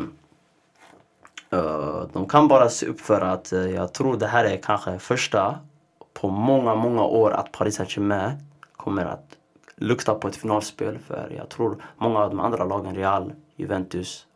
de 2.12 2.28
kan 2.28 2.48
bara 2.48 2.68
se 2.68 2.86
upp 2.86 3.00
för 3.00 3.20
att 3.20 3.52
äh, 3.52 3.70
jag 3.70 3.92
tror 3.92 4.16
det 4.16 4.26
här 4.26 4.44
är 4.44 4.56
kanske 4.56 4.98
första 4.98 5.58
på 6.12 6.28
många, 6.28 6.74
många 6.74 7.04
år 7.04 7.30
att 7.30 7.52
Paris 7.52 7.76
Saint-Germain 7.76 8.32
kommer 8.76 9.04
att 9.04 9.36
lukta 9.76 10.14
på 10.14 10.28
ett 10.28 10.36
finalspel. 10.36 10.98
För 10.98 11.32
jag 11.36 11.48
tror 11.48 11.84
många 11.96 12.18
av 12.18 12.30
de 12.30 12.40
andra 12.40 12.64
lagen, 12.64 12.94
Real, 12.94 13.32
Juventus, 13.56 14.26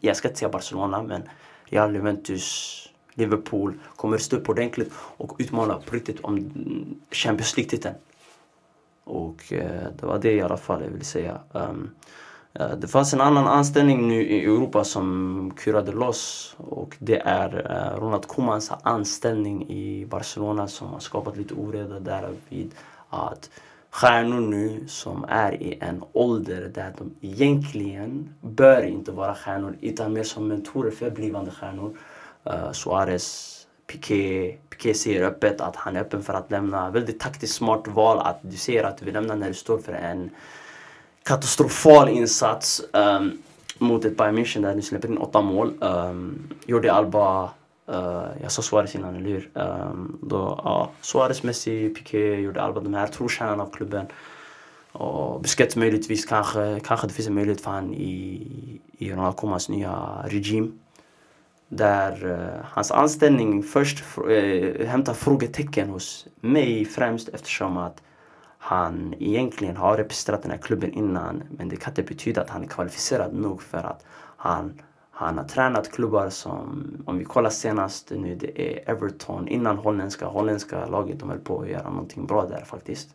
jag 0.00 0.16
ska 0.16 0.28
inte 0.28 0.38
säga 0.38 0.48
Barcelona, 0.48 1.02
men 1.02 1.22
Real, 1.64 1.94
Juventus, 1.94 2.78
Liverpool 3.14 3.74
kommer 3.96 4.18
stå 4.18 4.36
upp 4.36 4.48
ordentligt 4.48 4.92
och 5.16 5.36
utmana 5.38 5.78
på 5.86 5.94
riktigt 5.94 6.20
om 6.20 6.50
Champions 7.10 7.56
League-titeln. 7.56 7.94
Och 9.04 9.52
eh, 9.52 9.86
det 10.00 10.06
var 10.06 10.18
det 10.18 10.32
i 10.32 10.42
alla 10.42 10.56
fall 10.56 10.82
jag 10.82 10.90
ville 10.90 11.04
säga. 11.04 11.40
Um, 11.52 11.90
eh, 12.54 12.70
det 12.70 12.88
fanns 12.88 13.14
en 13.14 13.20
annan 13.20 13.46
anställning 13.46 14.08
nu 14.08 14.22
i 14.22 14.44
Europa 14.44 14.84
som 14.84 15.52
kurade 15.56 15.92
loss 15.92 16.56
och 16.58 16.96
det 16.98 17.18
är 17.18 17.70
eh, 17.70 18.00
Ronald 18.00 18.26
Koemans 18.26 18.72
anställning 18.82 19.68
i 19.70 20.06
Barcelona 20.06 20.68
som 20.68 20.88
har 20.88 21.00
skapat 21.00 21.36
lite 21.36 21.54
oreda 21.54 22.00
där 22.00 22.30
vid 22.48 22.74
att 23.08 23.50
stjärnor 23.92 24.40
nu 24.40 24.84
som 24.86 25.24
är 25.28 25.62
i 25.62 25.78
en 25.80 26.04
ålder 26.12 26.70
där 26.74 26.94
de 26.98 27.14
egentligen 27.20 28.34
bör 28.40 28.82
inte 28.82 29.12
vara 29.12 29.34
stjärnor 29.34 29.76
utan 29.80 30.12
mer 30.12 30.22
som 30.22 30.48
mentorer 30.48 30.90
för 30.90 31.10
blivande 31.10 31.50
stjärnor. 31.50 31.96
Uh, 32.46 32.72
Suarez, 32.72 33.58
Piqué. 33.86 34.56
Piqué 34.70 34.94
säger 34.94 35.22
öppet 35.22 35.60
att 35.60 35.76
han 35.76 35.96
är 35.96 36.00
öppen 36.00 36.22
för 36.22 36.34
att 36.34 36.50
lämna. 36.50 36.90
Väldigt 36.90 37.20
taktiskt 37.20 37.54
smart 37.54 37.88
val 37.88 38.18
att 38.18 38.38
du 38.42 38.56
säger 38.56 38.84
att 38.84 38.98
du 38.98 39.04
vill 39.04 39.14
lämna 39.14 39.34
när 39.34 39.48
du 39.48 39.54
står 39.54 39.78
för 39.78 39.92
en 39.92 40.30
katastrofal 41.22 42.08
insats 42.08 42.82
um, 42.92 43.42
mot 43.78 44.04
ett 44.04 44.16
Bayern 44.16 44.38
München 44.38 44.62
där 44.62 44.74
du 44.74 44.82
släpper 44.82 45.08
in 45.08 45.18
åtta 45.18 45.40
mål. 45.40 45.72
Um, 45.80 46.48
Jordi 46.66 46.88
Alba 46.88 47.50
Uh, 47.92 48.26
jag 48.42 48.52
sa 48.52 48.62
Suarez 48.62 48.94
innan, 48.94 49.16
eller 49.16 49.30
hur? 49.30 49.50
Um, 49.54 50.18
då, 50.22 50.60
ja, 50.64 50.90
Suarez, 51.00 51.42
Messi, 51.42 51.94
Piqué 51.94 52.40
gjorde 52.40 52.62
Alba, 52.62 52.80
de 52.80 52.94
här 52.94 53.06
trotjänarna 53.06 53.62
av 53.62 53.70
klubben. 53.70 54.06
Och 54.92 55.40
Busquets 55.40 55.76
möjligtvis, 55.76 56.24
kanske, 56.26 56.80
kanske 56.84 57.06
det 57.06 57.12
finns 57.12 57.28
en 57.28 57.34
möjlighet 57.34 57.60
för 57.60 57.70
han 57.70 57.94
i, 57.94 58.80
i 58.98 59.12
Ronald 59.12 59.36
Komans 59.36 59.68
nya 59.68 60.24
regim. 60.24 60.78
Där 61.68 62.26
uh, 62.26 62.64
hans 62.64 62.90
anställning 62.90 63.62
först 63.62 64.04
uh, 64.18 64.86
hämtar 64.86 65.14
frågetecken 65.14 65.88
hos 65.88 66.26
mig 66.40 66.84
främst 66.84 67.28
eftersom 67.28 67.76
att 67.76 68.02
han 68.58 69.14
egentligen 69.18 69.76
har 69.76 69.96
representerat 69.96 70.42
den 70.42 70.50
här 70.50 70.58
klubben 70.58 70.92
innan. 70.92 71.42
Men 71.50 71.68
det 71.68 71.76
kan 71.76 71.90
inte 71.90 72.02
betyda 72.02 72.40
att 72.40 72.50
han 72.50 72.62
är 72.62 72.68
kvalificerad 72.68 73.34
nog 73.34 73.62
för 73.62 73.78
att 73.78 74.04
han 74.36 74.80
han 75.24 75.38
har 75.38 75.44
tränat 75.44 75.92
klubbar 75.92 76.28
som, 76.28 76.86
om 77.06 77.18
vi 77.18 77.24
kollar 77.24 77.50
senast 77.50 78.10
nu, 78.10 78.34
det 78.34 78.62
är 78.62 78.90
Everton 78.90 79.48
innan 79.48 79.76
holländska. 79.76 80.26
Holländska 80.26 80.86
laget, 80.86 81.20
de 81.20 81.28
höll 81.28 81.38
på 81.38 81.60
att 81.60 81.68
göra 81.68 81.90
någonting 81.90 82.26
bra 82.26 82.46
där 82.46 82.64
faktiskt. 82.64 83.14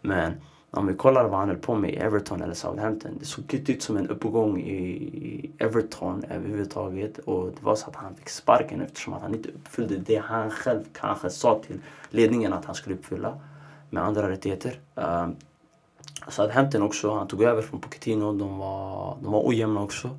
Men 0.00 0.32
om 0.70 0.86
vi 0.86 0.94
kollar 0.94 1.28
vad 1.28 1.38
han 1.38 1.48
höll 1.48 1.58
på 1.58 1.74
med 1.74 1.90
i 1.90 1.96
Everton 1.96 2.42
eller 2.42 2.54
Southampton. 2.54 3.10
Det 3.18 3.24
såg 3.24 3.54
inte 3.54 3.72
ut 3.72 3.82
som 3.82 3.96
en 3.96 4.08
uppgång 4.08 4.60
i 4.60 5.50
Everton 5.58 6.24
överhuvudtaget. 6.30 7.18
Och 7.18 7.46
det 7.46 7.62
var 7.62 7.74
så 7.74 7.90
att 7.90 7.96
han 7.96 8.14
fick 8.14 8.28
sparken 8.28 8.80
eftersom 8.80 9.14
att 9.14 9.22
han 9.22 9.34
inte 9.34 9.48
uppfyllde 9.48 9.96
det 9.96 10.16
han 10.16 10.50
själv 10.50 10.84
kanske 10.92 11.30
sa 11.30 11.62
till 11.66 11.80
ledningen 12.10 12.52
att 12.52 12.64
han 12.64 12.74
skulle 12.74 12.96
uppfylla. 12.96 13.40
Med 13.90 14.02
andra 14.04 14.30
rättigheter. 14.30 14.80
Uh, 14.98 15.28
Southampton 16.28 16.82
också, 16.82 17.14
han 17.14 17.28
tog 17.28 17.42
över 17.42 17.62
från 17.62 17.80
Pochettino. 17.80 18.32
De 18.32 18.58
var, 18.58 19.16
de 19.22 19.32
var 19.32 19.48
ojämna 19.48 19.82
också. 19.82 20.10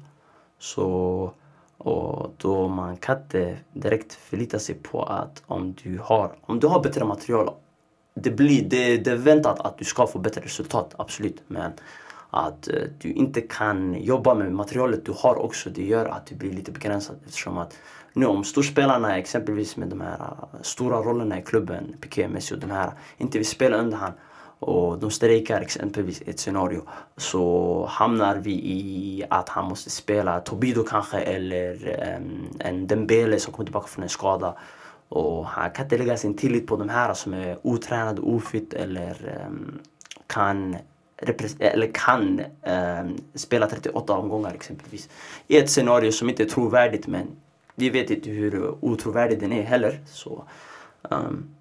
Så 0.62 1.34
och 1.78 2.34
då 2.38 2.68
man 2.68 2.98
kan 2.98 3.22
inte 3.22 3.58
direkt 3.74 4.14
förlita 4.14 4.60
sig 4.60 4.76
på 4.76 5.04
att 5.04 5.44
om 5.46 5.76
du 5.84 6.00
har, 6.04 6.36
om 6.42 6.60
du 6.60 6.68
har 6.68 6.84
bättre 6.84 7.06
material, 7.06 7.54
det, 8.14 8.32
blir, 8.32 8.70
det, 8.70 8.98
det 8.98 9.12
är 9.12 9.16
väntat 9.16 9.60
att 9.60 9.78
du 9.78 9.86
ska 9.86 10.08
få 10.08 10.20
bättre 10.20 10.42
resultat, 10.42 10.96
absolut. 10.98 11.42
Men 11.48 11.72
att 12.30 12.68
eh, 12.68 12.74
du 13.00 13.12
inte 13.12 13.42
kan 13.42 14.04
jobba 14.04 14.34
med 14.34 14.52
materialet 14.52 15.06
du 15.06 15.14
har 15.18 15.36
också, 15.36 15.70
det 15.70 15.86
gör 15.86 16.06
att 16.06 16.26
du 16.26 16.36
blir 16.36 16.54
lite 16.54 16.72
begränsad 16.72 17.16
eftersom 17.26 17.58
att 17.58 17.78
nu 18.14 18.26
om 18.26 18.44
storspelarna 18.44 19.18
exempelvis 19.18 19.78
med 19.78 19.88
de 19.88 20.02
här 20.02 20.20
eh, 20.20 20.62
stora 20.62 20.98
rollerna 20.98 21.40
i 21.40 21.42
klubben, 21.42 21.96
Piqué, 22.02 22.28
Messi 22.28 22.56
och 22.56 22.60
de 22.60 22.72
här, 22.72 22.92
inte 23.18 23.38
vill 23.38 23.48
spela 23.48 23.78
under 23.78 23.98
han 23.98 24.12
och 24.62 25.00
de 25.00 25.12
strejkar 25.12 25.62
exempelvis 25.62 26.22
i 26.22 26.30
ett 26.30 26.40
scenario 26.40 26.82
så 27.18 27.86
hamnar 27.90 28.36
vi 28.36 28.52
i 28.52 29.24
att 29.30 29.50
han 29.50 29.66
måste 29.66 29.90
spela 29.90 30.40
Tobido 30.40 30.84
kanske 30.84 31.20
eller 31.20 31.98
um, 32.18 32.48
en 32.60 32.88
Dembele 32.88 33.40
som 33.40 33.54
kommer 33.54 33.66
tillbaka 33.66 33.88
från 33.88 34.04
en 34.04 34.10
skada. 34.10 34.56
Och 35.10 35.46
han 35.46 35.72
kan 35.72 35.86
inte 35.86 35.98
lägga 35.98 36.18
sin 36.18 36.38
tillit 36.38 36.68
på 36.68 36.76
de 36.76 36.90
här 36.90 37.14
som 37.14 37.34
är 37.34 37.58
otränade, 37.62 38.22
ofit 38.22 38.74
eller 38.74 39.42
um, 39.48 39.80
kan 40.28 40.78
eller 41.60 41.92
kan 41.94 42.42
um, 42.62 43.18
spela 43.36 43.68
38 43.68 44.14
omgångar 44.14 44.54
exempelvis. 44.54 45.10
I 45.48 45.58
ett 45.58 45.70
scenario 45.70 46.12
som 46.12 46.30
inte 46.30 46.44
är 46.44 46.48
trovärdigt 46.48 47.08
men 47.08 47.28
vi 47.76 47.90
vet 47.90 48.10
inte 48.10 48.30
hur 48.30 48.76
otrovärdig 48.86 49.40
den 49.40 49.52
är 49.54 49.64
heller. 49.64 50.00
Så, 50.06 50.44
um, 51.02 51.56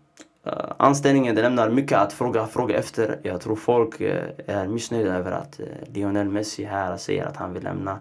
Uh, 0.47 0.53
anställningen 0.77 1.35
det 1.35 1.43
lämnar 1.43 1.71
mycket 1.71 1.99
att 1.99 2.13
fråga, 2.13 2.47
fråga 2.47 2.79
efter. 2.79 3.21
Jag 3.23 3.41
tror 3.41 3.57
folk 3.57 4.01
uh, 4.01 4.09
är 4.47 4.69
missnöjda 4.69 5.15
över 5.15 5.33
att 5.33 5.61
uh, 5.61 5.67
Lionel 5.93 6.29
Messi 6.29 6.65
här 6.65 6.97
säger 6.97 7.25
att 7.25 7.37
han 7.37 7.53
vill 7.53 7.65
lämna. 7.65 7.99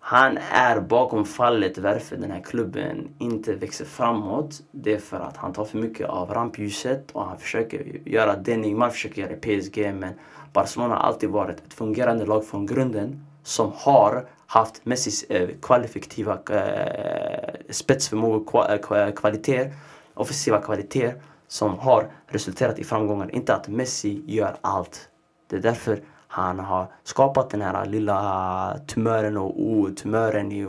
Han 0.00 0.38
är 0.50 0.80
bakom 0.80 1.24
fallet 1.24 1.78
varför 1.78 2.16
den 2.16 2.30
här 2.30 2.40
klubben 2.40 3.08
inte 3.18 3.54
växer 3.54 3.84
framåt. 3.84 4.60
Det 4.70 4.94
är 4.94 4.98
för 4.98 5.20
att 5.20 5.36
han 5.36 5.52
tar 5.52 5.64
för 5.64 5.78
mycket 5.78 6.08
av 6.08 6.34
rampljuset 6.34 7.10
och 7.12 7.24
han 7.24 7.38
försöker 7.38 8.08
göra 8.08 8.36
det 8.36 8.56
Neymar 8.56 8.90
försöker 8.90 9.22
göra 9.22 9.32
i 9.32 9.60
PSG. 9.60 9.94
Men 9.94 10.14
Barcelona 10.52 10.94
har 10.94 11.02
alltid 11.02 11.30
varit 11.30 11.60
ett 11.66 11.74
fungerande 11.74 12.26
lag 12.26 12.46
från 12.46 12.66
grunden 12.66 13.26
som 13.42 13.72
har 13.74 14.26
haft 14.46 14.84
Messis 14.84 15.22
eh, 15.22 15.48
kvalifikativa 15.62 16.38
eh, 16.50 17.54
spetsförmåga, 17.70 18.78
kvaliteter, 19.12 19.72
offensiva 20.14 20.60
kvaliteter 20.62 21.20
som 21.48 21.78
har 21.78 22.10
resulterat 22.26 22.78
i 22.78 22.84
framgångar. 22.84 23.34
Inte 23.34 23.54
att 23.54 23.68
Messi 23.68 24.22
gör 24.26 24.56
allt. 24.60 25.08
Det 25.50 25.56
är 25.56 25.60
därför 25.60 26.00
han 26.28 26.58
har 26.58 26.86
skapat 27.04 27.50
den 27.50 27.62
här 27.62 27.86
lilla 27.86 28.78
tumören 28.86 29.36
och 29.36 29.96
tumören 29.96 30.52
i 30.52 30.66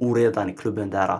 oredan 0.00 0.50
i 0.50 0.52
klubben 0.52 0.90
där 0.90 1.18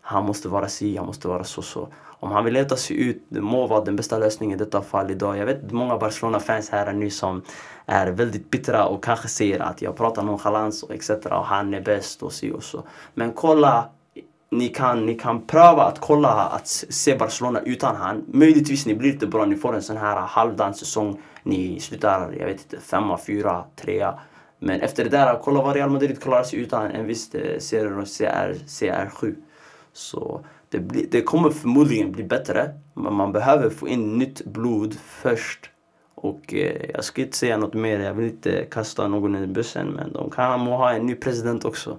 han 0.00 0.24
måste 0.24 0.48
vara 0.48 0.68
si, 0.68 0.96
han 0.96 1.06
måste 1.06 1.28
vara 1.28 1.44
så, 1.44 1.62
så. 1.62 1.88
Om 2.24 2.32
han 2.32 2.44
vill 2.44 2.54
leta 2.54 2.76
sig 2.76 3.08
ut, 3.08 3.22
det 3.28 3.40
må 3.40 3.66
vara 3.66 3.84
den 3.84 3.96
bästa 3.96 4.18
lösningen 4.18 4.60
i 4.60 4.64
detta 4.64 4.82
fall 4.82 5.10
idag. 5.10 5.38
Jag 5.38 5.46
vet 5.46 5.72
många 5.72 5.98
Barcelona-fans 5.98 6.70
här 6.70 6.92
nu 6.92 7.10
som 7.10 7.42
är 7.86 8.06
väldigt 8.06 8.50
bittra 8.50 8.86
och 8.86 9.04
kanske 9.04 9.28
säger 9.28 9.60
att 9.60 9.82
jag 9.82 9.96
pratar 9.96 10.22
nonchalans 10.22 10.82
och 10.82 10.94
etc. 10.94 11.10
och 11.10 11.44
han 11.44 11.74
är 11.74 11.80
bäst 11.80 12.22
och 12.22 12.32
si 12.32 12.52
och 12.52 12.62
så. 12.62 12.82
Men 13.14 13.32
kolla 13.32 13.88
ni 14.58 14.68
kan, 14.68 15.06
ni 15.06 15.14
kan 15.14 15.46
pröva 15.46 15.82
att 15.82 16.00
kolla 16.00 16.28
att 16.28 16.66
se 16.68 17.16
Barcelona 17.16 17.60
utan 17.60 17.96
han. 17.96 18.24
Möjligtvis 18.26 18.86
ni 18.86 18.94
blir 18.94 19.12
lite 19.12 19.26
bra, 19.26 19.44
ni 19.44 19.56
får 19.56 19.74
en 19.74 19.82
sån 19.82 19.96
här 19.96 20.20
halvdan 20.20 20.74
säsong. 20.74 21.20
Ni 21.42 21.80
slutar, 21.80 22.34
jag 22.38 22.46
vet 22.46 22.60
inte, 22.60 22.80
femma, 22.80 23.18
fyra, 23.18 23.64
trea. 23.76 24.18
Men 24.58 24.80
efter 24.80 25.04
det 25.04 25.10
där, 25.10 25.38
kolla 25.42 25.62
vad 25.62 25.74
Real 25.76 25.90
Madrid 25.90 26.22
klarar 26.22 26.42
sig 26.42 26.58
utan 26.58 26.90
en 26.90 27.06
viss 27.06 27.34
eh, 27.34 27.58
CR, 27.58 28.02
CR7. 28.66 29.34
Så 29.92 30.44
det, 30.68 30.78
blir, 30.78 31.06
det 31.10 31.22
kommer 31.22 31.50
förmodligen 31.50 32.12
bli 32.12 32.24
bättre. 32.24 32.74
Men 32.94 33.14
man 33.14 33.32
behöver 33.32 33.70
få 33.70 33.88
in 33.88 34.18
nytt 34.18 34.44
blod 34.44 34.94
först. 34.94 35.70
Och 36.14 36.54
eh, 36.54 36.90
jag 36.94 37.04
ska 37.04 37.22
inte 37.22 37.36
säga 37.36 37.56
något 37.56 37.74
mer, 37.74 37.98
jag 37.98 38.14
vill 38.14 38.26
inte 38.26 38.64
kasta 38.64 39.08
någon 39.08 39.36
i 39.36 39.46
bussen. 39.46 39.86
Men 39.86 40.12
de 40.12 40.30
kan 40.30 40.60
må 40.60 40.76
ha 40.76 40.92
en 40.92 41.06
ny 41.06 41.14
president 41.14 41.64
också. 41.64 41.98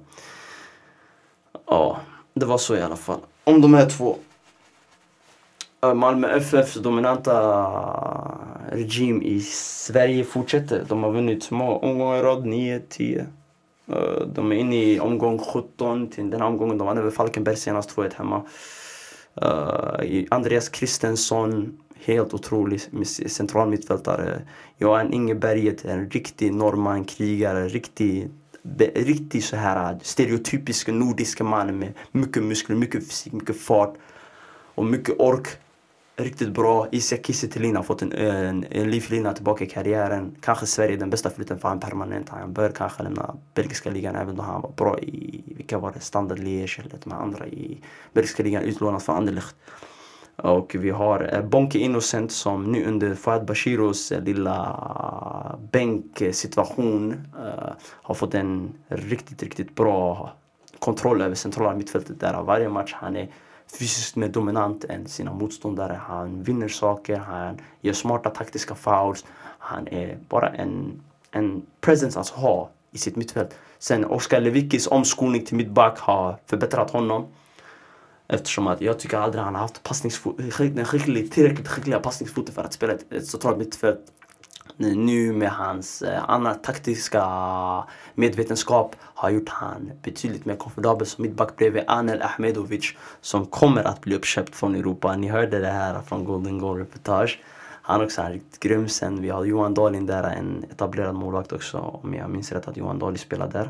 Ja, 1.67 1.99
det 2.36 2.45
var 2.45 2.58
så 2.58 2.76
i 2.76 2.82
alla 2.82 2.95
fall. 2.95 3.19
Om 3.43 3.62
de 3.62 3.74
här 3.74 3.89
två. 3.89 4.17
Eh, 5.84 5.93
Malmö 5.93 6.28
FFs 6.28 6.74
dominanta 6.74 7.36
regim 8.71 9.21
i 9.21 9.39
Sverige 9.41 10.24
fortsätter. 10.24 10.84
De 10.88 11.04
har 11.04 11.12
vunnit 11.12 11.52
många 11.52 11.71
omgångar 11.71 12.17
i 12.17 12.21
rad, 12.21 12.45
9, 12.45 12.82
10. 12.89 13.26
Eh, 13.88 14.28
de 14.34 14.52
är 14.52 14.56
inne 14.56 14.76
i 14.76 15.00
omgång 15.00 15.39
17 15.39 16.08
till 16.08 16.30
den 16.30 16.41
här 16.41 16.48
omgången. 16.48 16.78
De 16.78 16.88
vann 16.88 16.98
över 16.98 17.12
Falkenberg 17.12 17.56
senast 17.56 17.95
2-1 17.95 18.13
hemma. 18.13 18.41
Eh, 19.41 20.26
Andreas 20.30 20.69
Christensson, 20.76 21.78
helt 22.06 22.34
otrolig 22.34 22.82
central 23.28 23.69
mittfältare. 23.69 24.41
Johan 24.78 25.13
Ingeberget, 25.13 25.86
en 25.86 26.10
riktig 26.10 26.54
norrman, 26.54 27.06
krigare, 27.06 27.67
riktig 27.67 28.30
riktigt 28.95 29.43
så 29.43 29.56
här 29.56 29.91
äh, 29.91 29.99
stereotypisk 30.01 30.88
nordiska 30.88 31.43
man 31.43 31.80
med 31.80 31.93
mycket 32.12 32.43
muskler, 32.43 32.75
mycket 32.75 33.08
fysik, 33.08 33.34
mycket 33.34 33.62
fart 33.62 33.93
och 34.75 34.86
mycket 34.86 35.19
ork. 35.19 35.47
Riktigt 36.17 36.49
bra. 36.49 36.88
Isak 36.91 37.25
Kiese 37.25 37.75
har 37.75 37.84
fått 37.84 38.01
en, 38.01 38.12
en, 38.12 38.65
en 38.69 38.91
livlina 38.91 39.34
tillbaka 39.34 39.63
i 39.63 39.67
karriären. 39.67 40.36
Kanske 40.41 40.65
Sverige 40.65 40.97
den 40.97 41.10
bästa 41.10 41.30
flytten 41.30 41.60
för 41.60 41.67
honom 41.67 41.80
permanent. 41.80 42.30
Han 42.30 42.54
bör 42.54 42.69
kanske 42.69 43.04
lämna 43.04 43.36
belgiska 43.54 43.89
ligan 43.89 44.15
även 44.15 44.39
om 44.39 44.45
han 44.45 44.62
var 44.62 44.71
bra 44.71 44.99
i, 44.99 45.43
vilka 45.58 45.78
var 45.78 45.91
det, 45.91 45.99
Standard 45.99 46.39
Liège 46.39 46.80
eller 46.80 46.97
de 47.04 47.13
andra 47.13 47.47
i 47.47 47.82
belgiska 48.13 48.43
ligan 48.43 48.63
utlånat 48.63 49.04
för 49.04 49.13
Anderlecht. 49.13 49.56
Och 50.36 50.75
vi 50.75 50.89
har 50.89 51.30
äh, 51.34 51.41
Bonke 51.41 51.80
Innocent 51.80 52.32
som 52.32 52.71
nu 52.71 52.86
under 52.86 53.15
Fouad 53.15 53.45
Bashiros 53.45 54.12
äh, 54.12 54.23
lilla 54.23 55.60
bänksituation 55.71 57.12
uh, 57.12 57.64
har 57.83 58.15
fått 58.15 58.33
en 58.33 58.73
riktigt, 58.88 59.43
riktigt 59.43 59.75
bra 59.75 60.33
kontroll 60.79 61.21
över 61.21 61.35
centrala 61.35 61.75
mittfältet 61.75 62.19
där. 62.19 62.41
Varje 62.41 62.69
match 62.69 62.93
han 62.93 63.15
är 63.15 63.29
fysiskt 63.79 64.15
mer 64.15 64.27
dominant 64.27 64.83
än 64.83 65.07
sina 65.07 65.33
motståndare. 65.33 65.99
Han 66.03 66.43
vinner 66.43 66.67
saker, 66.67 67.17
han 67.17 67.61
gör 67.81 67.93
smarta 67.93 68.29
taktiska 68.29 68.75
fouls. 68.75 69.25
Han 69.59 69.88
är 69.88 70.17
bara 70.29 70.49
en, 70.49 71.01
en 71.31 71.65
presence 71.81 72.19
att 72.19 72.29
ha 72.29 72.69
i 72.91 72.97
sitt 72.97 73.15
mittfält. 73.15 73.55
Sen 73.79 74.05
Oskar 74.05 74.41
Lewickis 74.41 74.88
omskolning 74.88 75.45
till 75.45 75.57
mittback 75.57 75.99
har 75.99 76.38
förbättrat 76.45 76.91
honom. 76.91 77.25
Eftersom 78.27 78.67
att 78.67 78.81
jag 78.81 78.99
tycker 78.99 79.17
aldrig 79.17 79.43
han 79.43 79.55
har 79.55 79.61
haft 79.61 79.88
skicklig, 80.88 81.31
tillräckligt 81.31 81.67
skickliga 81.67 81.99
passningsfoten 81.99 82.55
för 82.55 82.63
att 82.63 82.73
spela 82.73 82.93
ett, 82.93 83.13
ett 83.13 83.27
centralt 83.27 83.57
mittfält. 83.57 84.01
Nu 84.77 85.33
med 85.33 85.49
hans 85.49 86.01
eh, 86.01 86.29
andra 86.29 86.53
taktiska 86.53 87.23
medvetenskap 88.15 88.95
har 88.99 89.29
gjort 89.29 89.49
han 89.49 89.91
betydligt 90.03 90.45
mer 90.45 90.55
komfortabel 90.55 91.07
som 91.07 91.21
mittback 91.21 91.55
bredvid 91.55 91.83
Anel 91.88 92.21
Ahmedovic 92.21 92.93
som 93.21 93.45
kommer 93.45 93.83
att 93.83 94.01
bli 94.01 94.15
uppköpt 94.15 94.55
från 94.55 94.75
Europa. 94.75 95.15
Ni 95.15 95.27
hörde 95.27 95.59
det 95.59 95.71
här 95.71 96.01
från 96.01 96.25
Golden 96.25 96.59
Goal 96.59 96.77
Reportage. 96.77 97.39
Han 97.81 98.01
är 98.01 98.05
också 98.05 98.21
en 98.21 98.31
riktigt 98.31 98.59
grym. 98.59 98.88
Sen 98.88 99.21
vi 99.21 99.29
har 99.29 99.45
Johan 99.45 99.73
Dahlin 99.73 100.05
där, 100.05 100.23
en 100.23 100.65
etablerad 100.71 101.15
målvakt 101.15 101.51
också. 101.51 101.77
Om 101.77 102.13
jag 102.13 102.29
minns 102.29 102.51
rätt 102.51 102.67
att 102.67 102.77
Johan 102.77 102.99
Dahlin 102.99 103.17
spelar 103.17 103.47
där. 103.47 103.69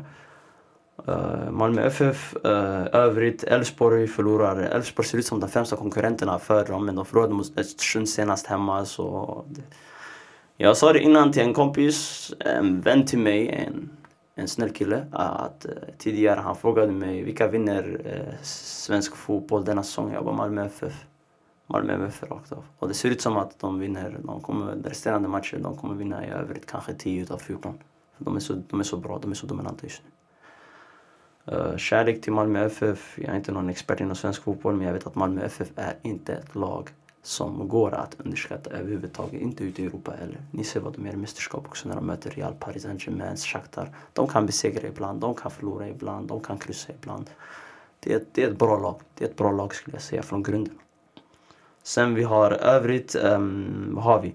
Uh, 1.08 1.50
Malmö 1.50 1.82
FF, 1.82 2.36
uh, 2.44 2.52
eh, 2.52 2.86
övrigt, 2.92 3.44
Elfsborg 3.44 4.06
förlorar. 4.08 4.56
Elfsborg 4.56 5.08
ser 5.08 5.18
ut 5.18 5.26
som 5.26 5.40
de 5.40 5.48
främsta 5.48 5.76
konkurrenterna 5.76 6.38
för 6.38 6.64
dem, 6.64 6.86
men 6.86 6.94
de 6.94 7.04
förlorade 7.04 7.34
mot 7.34 7.58
Östersund 7.58 8.08
senast 8.08 8.46
hemma. 8.46 8.84
Så 8.84 9.44
det... 9.48 9.62
Jag 10.58 10.76
sa 10.76 10.92
det 10.92 11.00
innan 11.00 11.32
till 11.32 11.42
en 11.42 11.54
kompis, 11.54 12.32
en 12.40 12.80
vän 12.80 13.06
till 13.06 13.18
mig, 13.18 13.48
en, 13.48 13.90
en 14.34 14.48
snäll 14.48 14.70
kille, 14.70 15.06
att 15.12 15.66
uh, 15.68 15.72
tidigare 15.98 16.40
han 16.40 16.56
frågade 16.56 16.92
mig 16.92 17.22
vilka 17.22 17.48
vinner 17.48 18.00
uh, 18.06 18.42
svensk 18.42 19.16
fotboll 19.16 19.64
denna 19.64 19.82
säsong? 19.82 20.12
Jag 20.12 20.24
bara 20.24 20.34
Malmö 20.34 20.66
FF. 20.66 21.04
Malmö 21.66 22.06
FF 22.06 22.30
rakt 22.30 22.52
av. 22.52 22.64
Och 22.78 22.88
det 22.88 22.94
ser 22.94 23.08
ut 23.08 23.20
som 23.20 23.36
att 23.36 23.58
de 23.58 23.78
vinner, 23.78 24.18
de 24.22 24.40
kommer, 24.40 24.76
de 24.76 24.88
resterande 24.88 25.28
matcher, 25.28 25.58
de 25.62 25.76
kommer 25.76 25.94
vinna 25.94 26.26
i 26.26 26.30
övrigt 26.30 26.66
kanske 26.66 26.94
10 26.94 27.22
utav 27.22 27.38
14. 27.38 27.78
De 28.18 28.36
är, 28.36 28.40
så, 28.40 28.54
de 28.68 28.80
är 28.80 28.84
så 28.84 28.96
bra, 28.96 29.18
de 29.22 29.30
är 29.30 29.34
så 29.34 29.46
dominanta 29.46 29.86
just 29.86 30.02
nu. 30.04 30.10
Uh, 31.54 31.76
kärlek 31.76 32.22
till 32.22 32.32
Malmö 32.32 32.64
FF. 32.64 33.18
Jag 33.18 33.28
är 33.28 33.36
inte 33.36 33.52
någon 33.52 33.70
expert 33.70 34.00
inom 34.00 34.16
svensk 34.16 34.42
fotboll 34.42 34.74
men 34.76 34.86
jag 34.86 34.94
vet 34.94 35.06
att 35.06 35.14
Malmö 35.14 35.44
FF 35.44 35.68
är 35.76 35.94
inte 36.02 36.32
ett 36.32 36.54
lag 36.54 36.90
som 37.26 37.68
går 37.68 37.94
att 37.94 38.16
underskatta 38.18 38.70
överhuvudtaget. 38.70 39.40
Inte 39.40 39.64
ute 39.64 39.82
i 39.82 39.86
Europa 39.86 40.12
heller. 40.20 40.40
Ni 40.50 40.64
ser 40.64 40.80
vad 40.80 40.92
de 40.92 41.06
gör 41.06 41.12
i 41.12 41.16
mästerskap 41.16 41.66
också 41.66 41.88
när 41.88 41.94
de 41.94 42.06
möter 42.06 42.30
Real, 42.30 42.54
Paris 42.54 42.82
Saint-Germain, 42.82 43.36
Shakhtar. 43.36 43.96
De 44.12 44.28
kan 44.28 44.46
besegra 44.46 44.88
ibland, 44.88 45.20
de 45.20 45.34
kan 45.34 45.50
förlora 45.50 45.88
ibland, 45.88 46.28
de 46.28 46.40
kan 46.40 46.58
kryssa 46.58 46.92
ibland. 46.92 47.30
Det 48.00 48.12
är, 48.12 48.24
det 48.32 48.42
är 48.42 48.50
ett 48.50 48.58
bra 48.58 48.78
lag. 48.78 49.00
Det 49.14 49.24
är 49.24 49.28
ett 49.28 49.36
bra 49.36 49.52
lag 49.52 49.74
skulle 49.74 49.96
jag 49.96 50.02
säga 50.02 50.22
från 50.22 50.42
grunden. 50.42 50.78
Sen 51.82 52.14
vi 52.14 52.22
har 52.22 52.50
övrigt, 52.50 53.14
um, 53.14 53.90
vad 53.94 54.04
har 54.04 54.20
vi? 54.22 54.34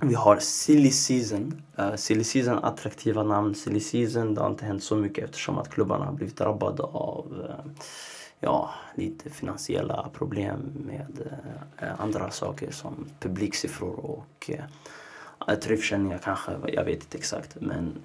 Vi 0.00 0.14
har 0.14 0.36
Silly 0.36 0.90
Season. 0.90 1.62
Uh, 1.78 1.94
silly 1.94 2.24
Season, 2.24 2.64
attraktiva 2.64 3.22
namn. 3.22 3.54
Silly 3.54 3.80
Season, 3.80 4.34
det 4.34 4.40
har 4.40 4.50
inte 4.50 4.64
hänt 4.64 4.82
så 4.82 4.96
mycket 4.96 5.24
eftersom 5.24 5.58
att 5.58 5.70
klubbarna 5.70 6.04
har 6.04 6.12
blivit 6.12 6.36
drabbade 6.36 6.82
av 6.82 7.26
uh, 7.32 7.72
ja, 8.42 8.70
lite 8.94 9.30
finansiella 9.30 10.10
problem 10.12 10.72
med 10.74 11.30
eh, 11.78 12.00
andra 12.00 12.30
saker 12.30 12.70
som 12.70 13.06
publiksiffror 13.20 14.04
och 14.04 14.50
eh, 15.48 15.54
träffkänningar 15.58 16.18
kanske. 16.18 16.52
Jag 16.72 16.84
vet 16.84 17.02
inte 17.02 17.18
exakt. 17.18 17.56
Men 17.60 17.98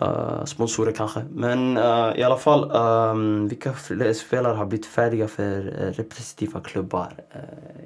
Uh, 0.00 0.44
sponsorer 0.44 0.92
kanske. 0.92 1.24
Men 1.30 1.76
uh, 1.76 2.16
i 2.16 2.22
alla 2.22 2.36
fall, 2.36 2.70
um, 2.72 3.48
vilka 3.48 3.74
spelare 4.14 4.54
har 4.54 4.66
blivit 4.66 4.86
färdiga 4.86 5.28
för 5.28 5.66
uh, 5.66 5.92
representativa 5.92 6.60
klubbar? 6.60 7.14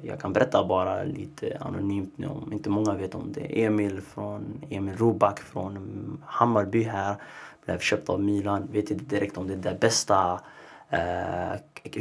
jag 0.01 0.21
kan 0.21 0.33
berätta 0.33 0.65
bara 0.65 1.03
lite 1.03 1.57
anonymt 1.59 2.13
nu 2.15 2.27
om 2.27 2.53
inte 2.53 2.69
många 2.69 2.93
vet 2.93 3.15
om 3.15 3.31
det. 3.33 3.63
Emil 3.63 4.01
från 4.01 4.61
Emil 4.69 4.97
Roback 4.97 5.39
från 5.39 6.21
Hammarby 6.25 6.83
här 6.83 7.15
blev 7.65 7.79
köpt 7.79 8.09
av 8.09 8.23
Milan. 8.23 8.67
Vet 8.71 8.91
inte 8.91 9.15
direkt 9.15 9.37
om 9.37 9.47
det 9.47 9.53
är 9.53 9.57
det 9.57 9.79
bästa 9.79 10.39
Eh, 10.89 11.59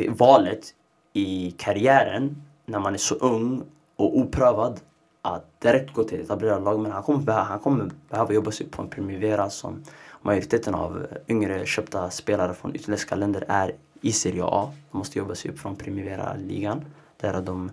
valet 0.09 0.75
i 1.13 1.51
karriären 1.51 2.43
när 2.67 2.79
man 2.79 2.95
är 2.95 2.99
så 2.99 3.15
ung 3.15 3.63
och 3.97 4.19
oprövad 4.19 4.81
att 5.23 5.61
direkt 5.61 5.95
gå 5.95 6.05
till 6.05 6.19
ett 6.19 6.25
etablerat 6.25 6.63
lag. 6.63 6.81
Men 6.81 6.93
han 6.93 7.03
kommer, 7.03 7.33
han 7.33 7.59
kommer 7.59 7.91
behöva 8.09 8.33
jobba 8.33 8.51
sig 8.51 8.67
upp 8.67 8.73
på 8.73 8.83
en 8.83 8.89
Primivera 8.89 9.51
som 9.51 9.85
majoriteten 10.23 10.75
av 10.75 11.07
yngre 11.29 11.67
köpta 11.67 12.11
spelare 12.11 12.55
från 12.55 12.75
utländska 12.75 13.15
länder 13.15 13.45
är 13.49 13.73
i 14.01 14.13
Serie 14.13 14.45
A. 14.45 14.73
De 14.91 14.99
måste 14.99 15.19
jobba 15.19 15.35
sig 15.35 15.51
upp 15.51 15.59
från 15.59 15.77
Primivera-ligan 15.77 16.85
Där 17.21 17.43
de 17.43 17.71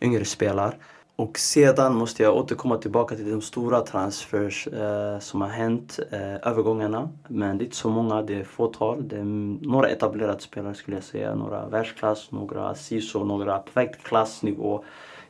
yngre 0.00 0.24
spelar. 0.24 0.76
Och 1.16 1.38
sedan 1.38 1.94
måste 1.94 2.22
jag 2.22 2.36
återkomma 2.36 2.78
tillbaka 2.78 3.16
till 3.16 3.30
de 3.30 3.42
stora 3.42 3.80
transfers 3.80 4.66
eh, 4.66 5.18
som 5.18 5.40
har 5.40 5.48
hänt, 5.48 5.98
eh, 6.10 6.34
övergångarna. 6.34 7.08
Men 7.28 7.58
det 7.58 7.62
är 7.62 7.64
inte 7.64 7.76
så 7.76 7.90
många, 7.90 8.22
det 8.22 8.34
är 8.34 8.44
fåtal. 8.44 9.08
Det 9.08 9.16
är 9.16 9.24
några 9.66 9.88
etablerade 9.88 10.40
spelare 10.40 10.74
skulle 10.74 10.96
jag 10.96 11.04
säga. 11.04 11.34
Några 11.34 11.66
världsklass, 11.66 12.30
några 12.30 12.74
SISO, 12.74 13.24
några 13.24 13.58
perfekt 13.58 14.02
klassnivå. 14.02 14.84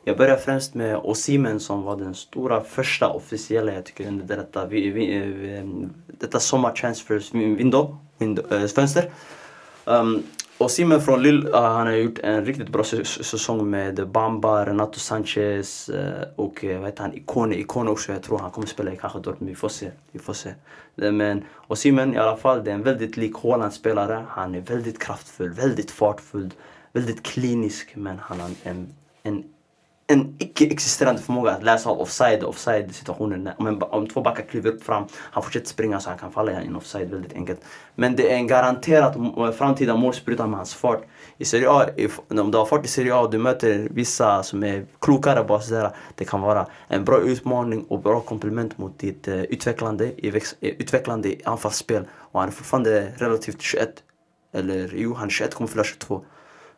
Jag 0.04 0.16
börjar 0.16 0.36
främst 0.36 0.74
med 0.74 0.96
Osimen 0.96 1.60
som 1.60 1.82
var 1.82 1.96
den 1.96 2.14
stora 2.14 2.60
första 2.60 3.08
officiella 3.08 3.74
jag 3.74 3.84
tycker 3.84 4.08
under 4.08 4.36
detta, 4.36 4.66
vi, 4.66 4.90
vi, 4.90 5.18
vi, 5.18 5.88
detta 6.06 6.40
sommartransfers 6.40 7.34
window, 7.34 7.96
window 8.18 8.52
äh, 8.52 8.62
eh, 8.62 8.68
fönster. 8.68 9.10
Um, 9.84 10.22
och 10.58 10.70
Simen 10.70 11.00
från 11.00 11.22
Lille, 11.22 11.48
uh, 11.48 11.54
han 11.54 11.86
har 11.86 11.94
gjort 11.94 12.18
en 12.18 12.44
riktigt 12.44 12.68
bra 12.68 12.84
säsong 12.84 13.70
med 13.70 14.08
Bamba, 14.08 14.66
Renato 14.66 14.98
Sanchez 14.98 15.90
uh, 15.94 16.00
och 16.36 16.64
uh, 16.64 16.78
vad 16.78 16.86
heter 16.86 17.02
han, 17.02 17.14
Ikone, 17.14 17.54
Ikone 17.54 17.90
också. 17.90 18.12
Jag 18.12 18.22
tror 18.22 18.38
han 18.38 18.50
kommer 18.50 18.66
spela 18.66 18.92
i 18.92 18.96
kanske 18.96 19.18
Dortmund, 19.18 19.50
vi 19.50 19.54
får 19.54 19.68
se. 19.68 19.90
Vi 20.12 20.18
får 20.18 20.32
se. 20.32 20.54
Eh, 20.96 21.12
men 21.12 21.44
Osimen 21.66 22.14
i 22.14 22.18
alla 22.18 22.36
fall, 22.36 22.64
det 22.64 22.70
är 22.70 22.74
en 22.74 22.82
väldigt 22.82 23.16
lik 23.16 23.32
Haaland-spelare. 23.42 24.24
Han 24.28 24.54
är 24.54 24.60
väldigt 24.60 25.02
kraftfull, 25.02 25.50
väldigt 25.50 25.90
fartfull, 25.90 26.50
väldigt 26.92 27.22
klinisk 27.22 27.96
men 27.96 28.18
han 28.18 28.40
har 28.40 28.50
en, 28.64 28.88
en 29.22 29.44
en 30.08 30.36
icke-existerande 30.38 31.22
förmåga 31.22 31.50
att 31.50 31.62
läsa 31.62 31.90
av 31.90 32.00
offside 32.00 32.44
offside 32.44 32.94
situationen. 32.94 33.48
Om, 33.58 33.82
om 33.90 34.06
två 34.06 34.20
backar 34.20 34.42
kliver 34.42 34.70
upp 34.70 34.82
fram, 34.82 35.04
han 35.12 35.42
fortsätter 35.42 35.66
springa 35.66 36.00
så 36.00 36.08
han 36.08 36.18
kan 36.18 36.32
falla 36.32 36.62
i 36.62 36.66
en 36.66 36.76
offside 36.76 37.10
väldigt 37.10 37.32
enkelt. 37.32 37.60
Men 37.94 38.16
det 38.16 38.32
är 38.32 38.36
en 38.36 38.46
garanterat 38.46 39.16
framtida 39.56 39.96
målspruta 39.96 40.46
med 40.46 40.56
hans 40.56 40.74
fart. 40.74 41.02
I 41.38 41.44
Serie 41.44 41.70
A, 41.70 41.86
om 42.28 42.50
du 42.50 42.58
har 42.58 42.66
fart 42.66 42.84
i 42.84 42.88
Serie 42.88 43.14
A 43.14 43.20
och 43.20 43.30
du 43.30 43.38
möter 43.38 43.88
vissa 43.90 44.42
som 44.42 44.64
är 44.64 44.86
klokare 45.00 45.44
bara 45.44 45.60
sådär. 45.60 45.90
Det 46.14 46.24
kan 46.24 46.40
vara 46.40 46.66
en 46.88 47.04
bra 47.04 47.20
utmaning 47.20 47.84
och 47.88 48.02
bra 48.02 48.20
komplement 48.20 48.78
mot 48.78 48.98
ditt 48.98 49.28
uh, 49.28 49.42
utvecklande, 49.42 50.12
i 50.16 50.30
väx, 50.30 50.52
uh, 50.52 50.68
utvecklande 50.68 51.34
anfallsspel. 51.44 52.04
Och 52.12 52.40
han 52.40 52.48
är 52.48 52.52
fortfarande 52.52 53.12
relativt 53.16 53.62
21. 53.62 54.02
Eller 54.52 54.92
jo, 54.94 55.14
han 55.14 55.26
är 55.26 55.30
21, 55.30 55.54
kommer 55.54 55.68
fylla 55.68 55.84
22. 55.84 56.24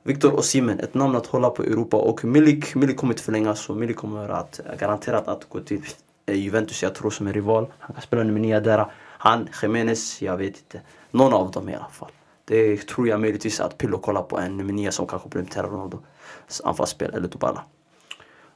Victor 0.02 0.38
Osimhen, 0.38 0.80
ett 0.80 0.94
namn 0.94 1.16
att 1.16 1.26
hålla 1.26 1.50
på 1.50 1.62
Europa 1.62 1.96
och 1.96 2.24
Milik, 2.24 2.74
Milik 2.74 2.96
kommer 2.96 3.12
inte 3.12 3.22
förlänga 3.22 3.54
så 3.54 3.74
Milik 3.74 3.96
kommer 3.96 4.28
att 4.28 4.60
eh, 4.66 4.78
garanterat 4.78 5.28
att 5.28 5.48
gå 5.48 5.60
till 5.60 5.82
eh, 6.26 6.34
Juventus, 6.34 6.82
jag 6.82 6.94
tror 6.94 7.10
som 7.10 7.26
är 7.26 7.32
rival. 7.32 7.66
Han 7.78 7.94
kan 7.94 8.02
spela 8.02 8.22
nummer 8.22 8.40
9 8.40 8.60
där. 8.60 8.86
Han, 9.18 9.48
Jiménez, 9.62 10.22
jag 10.22 10.36
vet 10.36 10.56
inte. 10.56 10.80
Någon 11.10 11.32
av 11.32 11.50
dem 11.50 11.68
i 11.68 11.74
alla 11.74 11.88
fall. 11.92 12.10
Det 12.44 12.76
tror 12.76 13.08
jag 13.08 13.20
möjligtvis 13.20 13.60
att 13.60 13.78
Pillo 13.78 13.98
kollar 13.98 14.22
på 14.22 14.38
en 14.38 14.56
nummer 14.56 14.72
9 14.72 14.92
som 14.92 15.06
kan 15.06 15.18
komplementera 15.20 15.66
Ronaldos 15.66 16.60
anfallsspel 16.64 17.14
eller 17.14 17.28
Dybala. 17.28 17.64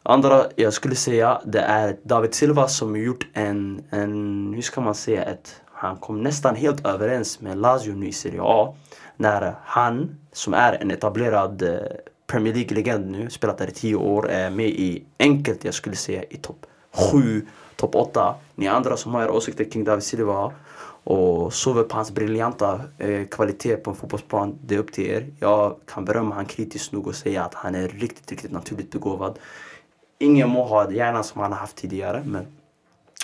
Andra 0.03 0.45
jag 0.57 0.73
skulle 0.73 0.95
säga 0.95 1.41
det 1.45 1.61
är 1.61 1.97
David 2.03 2.35
Silva 2.35 2.69
som 2.69 2.97
gjort 2.97 3.27
en, 3.33 3.85
en 3.91 4.53
hur 4.55 4.63
ska 4.63 4.81
man 4.81 4.95
säga, 4.95 5.25
ett, 5.25 5.61
han 5.67 5.97
kom 5.97 6.23
nästan 6.23 6.57
helt 6.57 6.87
överens 6.87 7.41
med 7.41 7.59
Lazio 7.59 7.95
nu 7.95 8.07
i 8.07 8.13
Serie 8.13 8.41
A 8.43 8.75
när 9.23 9.55
han, 9.65 10.19
som 10.33 10.55
är 10.55 10.73
en 10.73 10.91
etablerad 10.91 11.63
eh, 11.63 11.79
Premier 12.27 12.55
League-legend 12.55 13.11
nu, 13.11 13.31
spelat 13.31 13.59
där 13.59 13.69
i 13.69 13.71
tio 13.71 13.97
år, 13.97 14.31
är 14.31 14.51
med 14.51 14.69
i 14.69 15.05
enkelt, 15.19 15.65
jag 15.65 15.75
skulle 15.75 15.97
säga, 15.97 16.25
i 16.31 16.37
topp 16.37 16.67
sju, 16.93 17.47
topp 17.77 17.95
åtta. 17.95 18.35
Ni 18.55 18.69
andra 18.69 18.97
som 18.97 19.15
har 19.15 19.23
era 19.23 19.33
åsikter 19.33 19.65
kring 19.65 19.85
David 19.85 20.05
Silva 20.05 20.53
och 21.05 21.55
sover 21.55 21.83
på 21.83 21.97
hans 21.97 22.11
briljanta 22.11 22.81
eh, 22.99 23.27
kvalitet 23.27 23.77
på 23.77 23.91
en 23.91 23.97
fotbollsplan, 23.97 24.59
det 24.67 24.75
är 24.75 24.79
upp 24.79 24.93
till 24.93 25.07
er. 25.07 25.27
Jag 25.41 25.77
kan 25.87 26.05
berömma 26.05 26.35
han 26.35 26.47
kritiskt 26.47 26.93
nog 26.93 27.07
och 27.07 27.15
säga 27.15 27.45
att 27.45 27.55
han 27.55 27.75
är 27.75 27.89
riktigt, 27.89 28.31
riktigt 28.31 28.53
naturligt 28.53 28.91
begåvad. 28.91 29.39
Ingen 30.19 30.49
må 30.49 30.65
ha 30.65 30.93
hjärnan 30.93 31.25
som 31.25 31.41
han 31.41 31.53
har 31.53 31.59
haft 31.59 31.77
tidigare, 31.77 32.23
men 32.27 32.47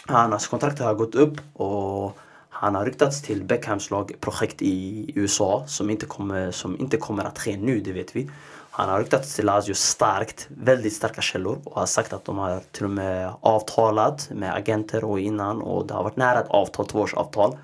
hans 0.07 0.47
kontrakt 0.47 0.79
har 0.79 0.95
gått 0.95 1.15
upp 1.15 1.37
och 1.55 2.19
han 2.61 2.75
har 2.75 2.85
ryktats 2.85 3.23
till 3.23 3.45
Beckhams 3.45 3.91
lagprojekt 3.91 4.63
i 4.63 5.11
USA 5.15 5.65
som 5.67 5.91
inte, 5.91 6.07
kommer, 6.07 6.51
som 6.51 6.81
inte 6.81 6.97
kommer 6.97 7.25
att 7.25 7.39
ske 7.39 7.57
nu, 7.57 7.81
det 7.81 7.93
vet 7.93 8.17
vi. 8.17 8.31
Han 8.71 8.89
har 8.89 8.99
ryktats 8.99 9.35
till 9.35 9.47
Lazio 9.47 9.75
starkt, 9.75 10.49
väldigt 10.49 10.93
starka 10.93 11.21
källor 11.21 11.59
och 11.65 11.81
har 11.81 11.87
sagt 11.87 12.13
att 12.13 12.25
de 12.25 12.39
har 12.39 12.61
till 12.73 12.85
och 12.85 12.91
med 12.91 13.33
avtalat 13.41 14.31
med 14.31 14.55
agenter 14.55 15.05
och 15.05 15.21
innan 15.21 15.63
och 15.63 15.87
det 15.87 15.95
har 15.95 16.03
varit 16.03 16.17
nära 16.17 16.41
ett 16.41 16.49
avtal, 16.49 16.87
tvåårsavtal. 16.87 17.57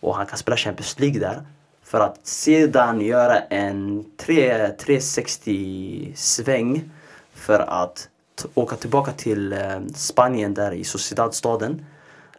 Och 0.00 0.16
han 0.16 0.26
kan 0.26 0.38
spela 0.38 0.56
Champions 0.56 0.98
League 1.00 1.20
där. 1.20 1.42
För 1.82 2.00
att 2.00 2.26
sedan 2.26 3.00
göra 3.00 3.40
en 3.40 4.04
360 4.16 6.12
sväng 6.16 6.90
för 7.34 7.58
att 7.58 8.08
åka 8.54 8.76
tillbaka 8.76 9.12
till 9.12 9.52
eh, 9.52 9.80
Spanien 9.94 10.54
där 10.54 10.72
i 10.72 10.84
Sociedad-staden 10.84 11.86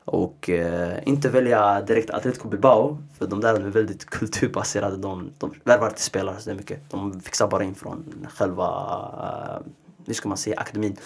och 0.05 0.49
eh, 0.49 0.97
inte 1.05 1.29
välja 1.29 1.81
direkt 1.81 2.09
Atletico 2.09 2.47
Bilbao, 2.47 2.97
för 3.17 3.27
de 3.27 3.41
där 3.41 3.53
är 3.53 3.59
väldigt 3.59 4.05
kulturbaserade. 4.09 4.97
De, 4.97 5.29
de 5.37 5.53
värvar 5.63 5.87
inte 5.87 6.01
spelare 6.01 6.39
så 6.39 6.49
det 6.49 6.55
är 6.55 6.57
mycket. 6.57 6.89
De 6.89 7.21
fixar 7.21 7.47
bara 7.47 7.63
in 7.63 7.75
från 7.75 8.27
själva, 8.37 8.65
eh, 9.19 9.71
hur 10.05 10.13
ska 10.13 10.29
man 10.29 10.37
säga, 10.37 10.59
akademin. 10.59 10.97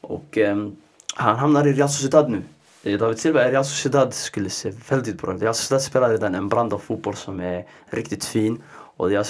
Och 0.00 0.38
eh, 0.38 0.68
han 1.14 1.36
hamnar 1.36 1.66
i 1.66 1.72
Real 1.72 1.88
Sociedad 1.88 2.30
nu. 2.30 2.42
Eh, 2.82 2.98
David 2.98 3.18
Silva 3.18 3.48
i 3.48 3.52
Real 3.52 3.64
Sociedad 3.64 4.14
skulle 4.14 4.50
se 4.50 4.72
väldigt 4.88 5.22
bra 5.22 5.34
ut. 5.34 5.42
Real 5.42 5.54
Sociedad 5.54 5.82
spelar 5.82 6.10
redan 6.10 6.34
en 6.34 6.48
brand 6.48 6.72
av 6.72 6.78
fotboll 6.78 7.14
som 7.14 7.40
är 7.40 7.66
riktigt 7.90 8.24
fin. 8.24 8.62
Och 8.96 9.10
David 9.10 9.26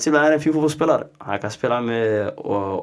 Silva 0.00 0.26
är 0.26 0.32
en 0.32 0.40
fin 0.40 0.52
fotbollsspelare. 0.52 1.06
Han 1.18 1.38
kan 1.38 1.50
spela 1.50 1.80
med 1.80 2.20
eh, 2.20 2.32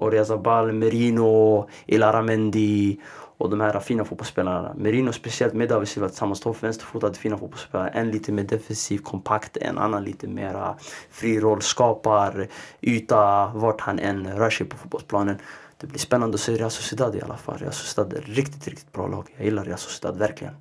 Oriazabal, 0.03 0.71
Merino, 0.71 1.69
Ilaramendi 1.85 2.97
och 3.39 3.49
de 3.49 3.61
här 3.61 3.79
fina 3.79 4.05
fotbollsspelarna. 4.05 4.73
Merino 4.77 5.11
speciellt 5.13 5.53
med 5.53 5.69
David 5.69 5.87
Silva 5.87 6.09
tillsammans. 6.09 6.39
Två 6.39 6.55
vänsterfotade 6.59 7.15
fina 7.15 7.37
fotbollsspelare. 7.37 7.89
En 7.89 8.11
lite 8.11 8.31
mer 8.31 8.43
defensiv, 8.43 8.97
kompakt. 8.97 9.57
En 9.57 9.77
annan 9.77 10.03
lite 10.03 10.27
mera 10.27 10.75
fri 11.11 11.39
roll. 11.39 11.61
Skapar 11.61 12.47
yta 12.81 13.51
vart 13.55 13.81
han 13.81 13.99
än 13.99 14.27
rör 14.27 14.49
sig 14.49 14.67
på 14.67 14.77
fotbollsplanen. 14.77 15.37
Det 15.77 15.87
blir 15.87 15.99
spännande 15.99 16.35
att 16.35 16.41
se 16.41 16.51
Real 16.51 16.71
Sociedad 16.71 17.15
i 17.15 17.21
alla 17.21 17.37
fall. 17.37 17.57
Real 17.57 17.73
Sociedad 17.73 18.13
är 18.13 18.17
ett 18.17 18.27
riktigt, 18.27 18.67
riktigt 18.67 18.91
bra 18.91 19.07
lag. 19.07 19.27
Jag 19.35 19.45
gillar 19.45 19.65
Real 19.65 19.77
Sociedad 19.77 20.17
verkligen. 20.17 20.53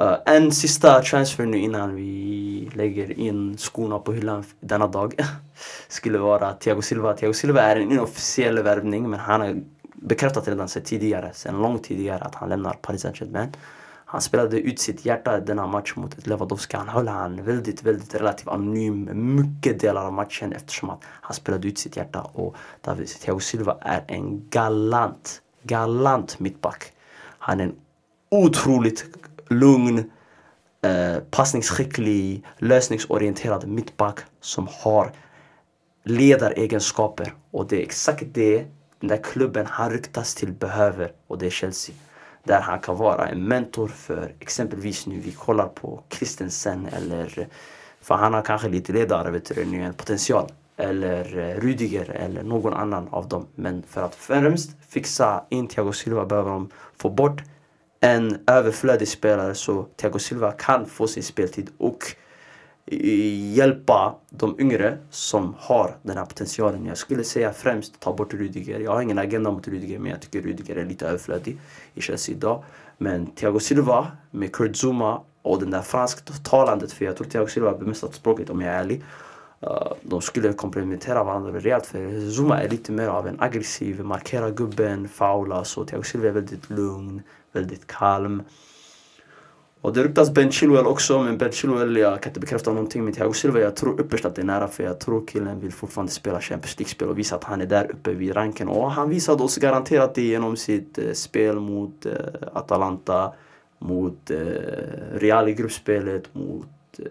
Uh, 0.00 0.16
en 0.26 0.52
sista 0.52 1.02
transfer 1.02 1.46
nu 1.46 1.58
innan 1.58 1.94
vi 1.94 2.70
lägger 2.74 3.18
in 3.20 3.58
skorna 3.58 3.98
på 3.98 4.12
hyllan 4.12 4.44
denna 4.60 4.86
dag 4.86 5.14
skulle 5.88 6.18
vara 6.18 6.52
Thiago 6.52 6.82
Silva. 6.82 7.12
Thiago 7.12 7.32
Silva 7.32 7.62
är 7.62 7.76
en 7.76 7.92
inofficiell 7.92 8.62
värvning 8.62 9.10
men 9.10 9.20
han 9.20 9.40
har 9.40 9.62
bekräftat 10.00 10.48
redan 10.48 10.68
sig 10.68 10.82
tidigare, 10.82 11.30
sedan 11.32 11.62
långt 11.62 11.84
tidigare 11.84 12.24
att 12.24 12.34
han 12.34 12.48
lämnar 12.48 12.72
Paris 12.72 13.02
Saint-Germain. 13.02 13.52
Han 14.04 14.20
spelade 14.20 14.60
ut 14.60 14.80
sitt 14.80 15.04
hjärta 15.04 15.38
i 15.38 15.40
denna 15.40 15.66
match 15.66 15.92
mot 15.96 16.26
Lewandowski. 16.26 16.76
Han 16.76 16.88
höll 16.88 17.08
han 17.08 17.44
väldigt, 17.44 17.82
väldigt 17.82 18.14
relativt 18.14 18.48
anonym 18.48 19.10
mycket 19.12 19.80
delar 19.80 20.06
av 20.06 20.12
matchen 20.12 20.52
eftersom 20.52 20.90
att 20.90 21.00
han 21.04 21.34
spelade 21.34 21.68
ut 21.68 21.78
sitt 21.78 21.96
hjärta. 21.96 22.22
Och 22.22 22.56
David 22.80 23.08
Thiago 23.08 23.40
Silva 23.40 23.76
är 23.80 24.04
en 24.06 24.48
galant, 24.48 25.42
galant 25.62 26.40
mittback. 26.40 26.92
Han 27.38 27.60
är 27.60 27.64
en 27.64 27.74
otroligt 28.28 29.04
lugn, 29.48 30.10
eh, 30.82 31.22
passningsskicklig, 31.30 32.44
lösningsorienterad 32.58 33.68
mittback 33.68 34.18
som 34.40 34.68
har 34.70 35.12
ledaregenskaper. 36.04 37.34
Och 37.50 37.68
det 37.68 37.76
är 37.76 37.82
exakt 37.82 38.24
det 38.32 38.66
den 39.00 39.08
där 39.08 39.16
klubben 39.16 39.66
han 39.66 39.90
ryktas 39.90 40.34
till 40.34 40.52
behöver 40.52 41.12
och 41.26 41.38
det 41.38 41.46
är 41.46 41.50
Chelsea. 41.50 41.94
Där 42.44 42.60
han 42.60 42.80
kan 42.80 42.96
vara 42.96 43.28
en 43.28 43.44
mentor 43.44 43.88
för 43.88 44.34
exempelvis 44.40 45.06
nu 45.06 45.20
vi 45.20 45.32
kollar 45.32 45.66
på 45.66 46.02
Christensen 46.08 46.86
eller 46.92 47.48
för 48.00 48.14
han 48.14 48.34
har 48.34 48.42
kanske 48.42 48.68
lite 48.68 48.92
ledare, 48.92 49.30
vet 49.30 49.54
du, 49.54 49.62
en 49.62 49.94
potential. 49.94 50.52
Eller 50.76 51.38
eh, 51.38 51.60
Rudiger 51.60 52.10
eller 52.10 52.42
någon 52.42 52.74
annan 52.74 53.08
av 53.08 53.28
dem. 53.28 53.46
Men 53.54 53.82
för 53.82 54.02
att 54.02 54.14
främst 54.14 54.70
fixa 54.88 55.44
in 55.48 55.68
Thiago 55.68 55.92
Silva 55.92 56.24
behöver 56.24 56.50
de 56.50 56.70
få 56.96 57.10
bort 57.10 57.42
en 58.00 58.38
överflödig 58.46 59.08
spelare 59.08 59.54
så 59.54 59.86
Thiago 59.96 60.18
Silva 60.18 60.52
kan 60.52 60.86
få 60.86 61.06
sin 61.06 61.22
speltid 61.22 61.70
och 61.78 61.98
Eh, 62.92 63.54
hjälpa 63.54 64.14
de 64.30 64.60
yngre 64.60 64.98
som 65.10 65.54
har 65.58 65.96
den 66.02 66.16
här 66.16 66.24
potentialen. 66.24 66.86
Jag 66.86 66.98
skulle 66.98 67.24
säga 67.24 67.52
främst 67.52 68.00
ta 68.00 68.12
bort 68.12 68.34
Rudiger. 68.34 68.80
Jag 68.80 68.92
har 68.92 69.02
ingen 69.02 69.18
agenda 69.18 69.50
mot 69.50 69.68
Rudiger 69.68 69.98
men 69.98 70.10
jag 70.10 70.20
tycker 70.20 70.42
Rudiger 70.42 70.76
är 70.76 70.84
lite 70.84 71.06
överflödig 71.06 71.58
i 71.94 72.00
Chelsea 72.00 72.34
idag. 72.34 72.64
Men 72.98 73.26
Thiago 73.26 73.60
Silva 73.60 74.06
med 74.30 74.52
Kurt 74.52 74.76
Zuma 74.76 75.20
och 75.42 75.60
den 75.60 75.70
där 75.70 75.82
fransktalandet, 75.82 76.92
för 76.92 77.04
jag 77.04 77.16
tror 77.16 77.26
Thiago 77.26 77.46
Silva 77.46 77.70
har 77.70 77.78
bemästrat 77.78 78.14
språket 78.14 78.50
om 78.50 78.60
jag 78.60 78.74
är 78.74 78.78
ärlig. 78.78 79.02
Eh, 79.60 79.92
de 80.02 80.20
skulle 80.20 80.52
komplementera 80.52 81.24
varandra 81.24 81.60
rejält 81.60 81.86
för 81.86 82.30
Zuma 82.30 82.62
är 82.62 82.68
lite 82.68 82.92
mer 82.92 83.08
av 83.08 83.28
en 83.28 83.40
aggressiv, 83.40 84.04
markera 84.04 84.50
gubben, 84.50 85.08
faula. 85.08 85.64
Så 85.64 85.84
Thiago 85.84 86.02
Silva 86.02 86.28
är 86.28 86.32
väldigt 86.32 86.70
lugn, 86.70 87.22
väldigt 87.52 87.86
kalm. 87.86 88.42
Och 89.82 89.92
det 89.92 90.04
ryktas 90.04 90.30
Ben 90.30 90.52
Chilwell 90.52 90.86
också, 90.86 91.22
men 91.22 91.38
Ben 91.38 91.52
Chilwell, 91.52 91.96
jag 91.96 92.22
kan 92.22 92.30
inte 92.30 92.40
bekräfta 92.40 92.72
någonting 92.72 93.04
med 93.04 93.14
Thiago 93.14 93.32
Silva. 93.32 93.60
Jag 93.60 93.76
tror 93.76 94.00
ypperst 94.00 94.24
att 94.24 94.34
det 94.34 94.42
är 94.42 94.46
nära, 94.46 94.68
för 94.68 94.84
jag 94.84 95.00
tror 95.00 95.26
killen 95.26 95.60
vill 95.60 95.72
fortfarande 95.72 96.12
spela 96.12 96.40
Champions 96.40 96.78
League-spel 96.78 97.08
och 97.08 97.18
visa 97.18 97.36
att 97.36 97.44
han 97.44 97.60
är 97.60 97.66
där 97.66 97.90
uppe 97.90 98.14
vid 98.14 98.36
ranken. 98.36 98.68
Och 98.68 98.90
han 98.92 99.10
visade 99.10 99.42
oss 99.42 99.56
garanterat 99.56 100.14
det 100.14 100.22
genom 100.22 100.56
sitt 100.56 100.98
eh, 100.98 101.12
spel 101.12 101.60
mot 101.60 102.06
eh, 102.06 102.12
Atalanta, 102.52 103.32
mot 103.78 104.30
eh, 104.30 104.38
Real 105.14 105.48
i 105.48 105.52
gruppspelet, 105.52 106.34
mot 106.34 106.66
eh, 106.98 107.04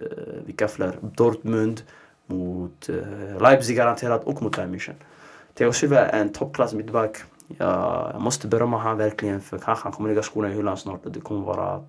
vilka 0.45 0.67
fler? 0.67 0.97
Dortmund, 1.01 1.82
mot 2.25 2.89
eh, 2.89 3.41
Leipzig 3.41 3.77
garanterat 3.77 4.23
och 4.23 4.41
mot 4.41 4.55
Bayern 4.55 4.75
München. 4.75 4.93
Thiago 5.53 5.73
Silva 5.73 5.99
är 5.99 6.21
en 6.21 6.34
toppklass 6.34 6.73
mittback. 6.73 7.17
Jag, 7.58 8.12
jag 8.13 8.21
måste 8.21 8.47
berömma 8.47 8.77
honom 8.77 8.97
verkligen, 8.97 9.41
för 9.41 9.58
kanske 9.58 9.84
han 9.84 9.91
kommer 9.91 10.10
lägga 10.10 10.23
skorna 10.23 10.49
i 10.51 10.53
hyllan 10.53 10.77
snart 10.77 11.05
och 11.05 11.12
det 11.12 11.19
kommer 11.19 11.45
vara 11.45 11.84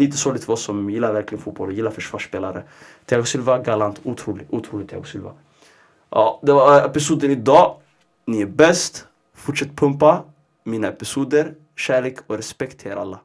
lite 0.00 0.16
sorgligt 0.16 0.44
för 0.44 0.52
oss 0.52 0.62
som 0.62 0.90
gillar 0.90 1.12
verkligen 1.12 1.44
fotboll 1.44 1.68
och 1.68 1.74
gillar 1.74 1.90
försvarsspelare. 1.90 2.62
Thiago 3.06 3.24
Silva, 3.24 3.58
galant, 3.58 4.00
otrolig, 4.04 4.46
otrolig 4.50 4.88
Thiago 4.88 5.04
Silva. 5.04 5.32
Ja, 6.10 6.40
det 6.42 6.52
var 6.52 6.78
eh, 6.78 6.84
episoden 6.84 7.30
idag. 7.30 7.76
Ni 8.26 8.40
är 8.40 8.46
bäst. 8.46 9.06
Fortsätt 9.34 9.76
pumpa 9.76 10.24
mina 10.64 10.88
episoder. 10.88 11.54
Kärlek 11.76 12.18
och 12.26 12.36
respekt 12.36 12.78
till 12.78 12.90
er 12.90 12.96
alla. 12.96 13.20